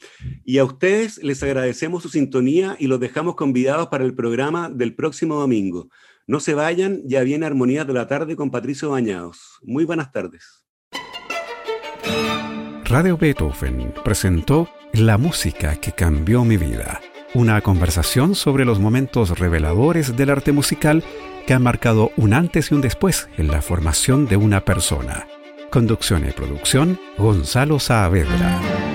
y 0.46 0.60
a 0.60 0.64
ustedes 0.64 1.22
les 1.24 1.42
agradecemos 1.42 2.04
su 2.04 2.10
sintonía 2.10 2.76
y 2.80 2.86
los 2.86 3.00
dejamos 3.00 3.36
convidados 3.36 3.88
para 3.88 4.06
el 4.06 4.14
programa 4.14 4.70
del 4.70 4.96
próximo 4.96 5.36
domingo. 5.36 5.90
No 6.28 6.40
se 6.40 6.54
vayan, 6.54 7.02
ya 7.06 7.24
viene 7.24 7.48
Armonía 7.48 7.84
de 7.84 7.94
la 7.94 8.08
Tarde 8.08 8.36
con 8.36 8.52
Patricio 8.52 8.92
Bañados. 8.92 9.60
Muy 9.64 9.86
buenas 9.86 10.12
tardes. 10.12 10.59
Radio 12.90 13.18
Beethoven 13.18 13.94
presentó 14.04 14.68
La 14.94 15.20
música 15.20 15.76
que 15.76 15.92
cambió 15.92 16.44
mi 16.44 16.58
vida, 16.58 17.02
una 17.36 17.62
conversación 17.62 18.34
sobre 18.34 18.66
los 18.66 18.80
momentos 18.80 19.38
reveladores 19.38 20.18
del 20.18 20.32
arte 20.32 20.52
musical 20.52 21.04
que 21.46 21.54
han 21.54 21.62
marcado 21.62 22.10
un 22.18 22.34
antes 22.34 22.72
y 22.72 22.74
un 22.74 22.82
después 22.82 23.30
en 23.38 23.50
la 23.50 23.62
formación 23.62 24.26
de 24.26 24.38
una 24.38 24.66
persona. 24.66 25.28
Conducción 25.70 26.28
y 26.28 26.32
producción, 26.32 27.00
Gonzalo 27.20 27.80
Saavedra. 27.80 28.89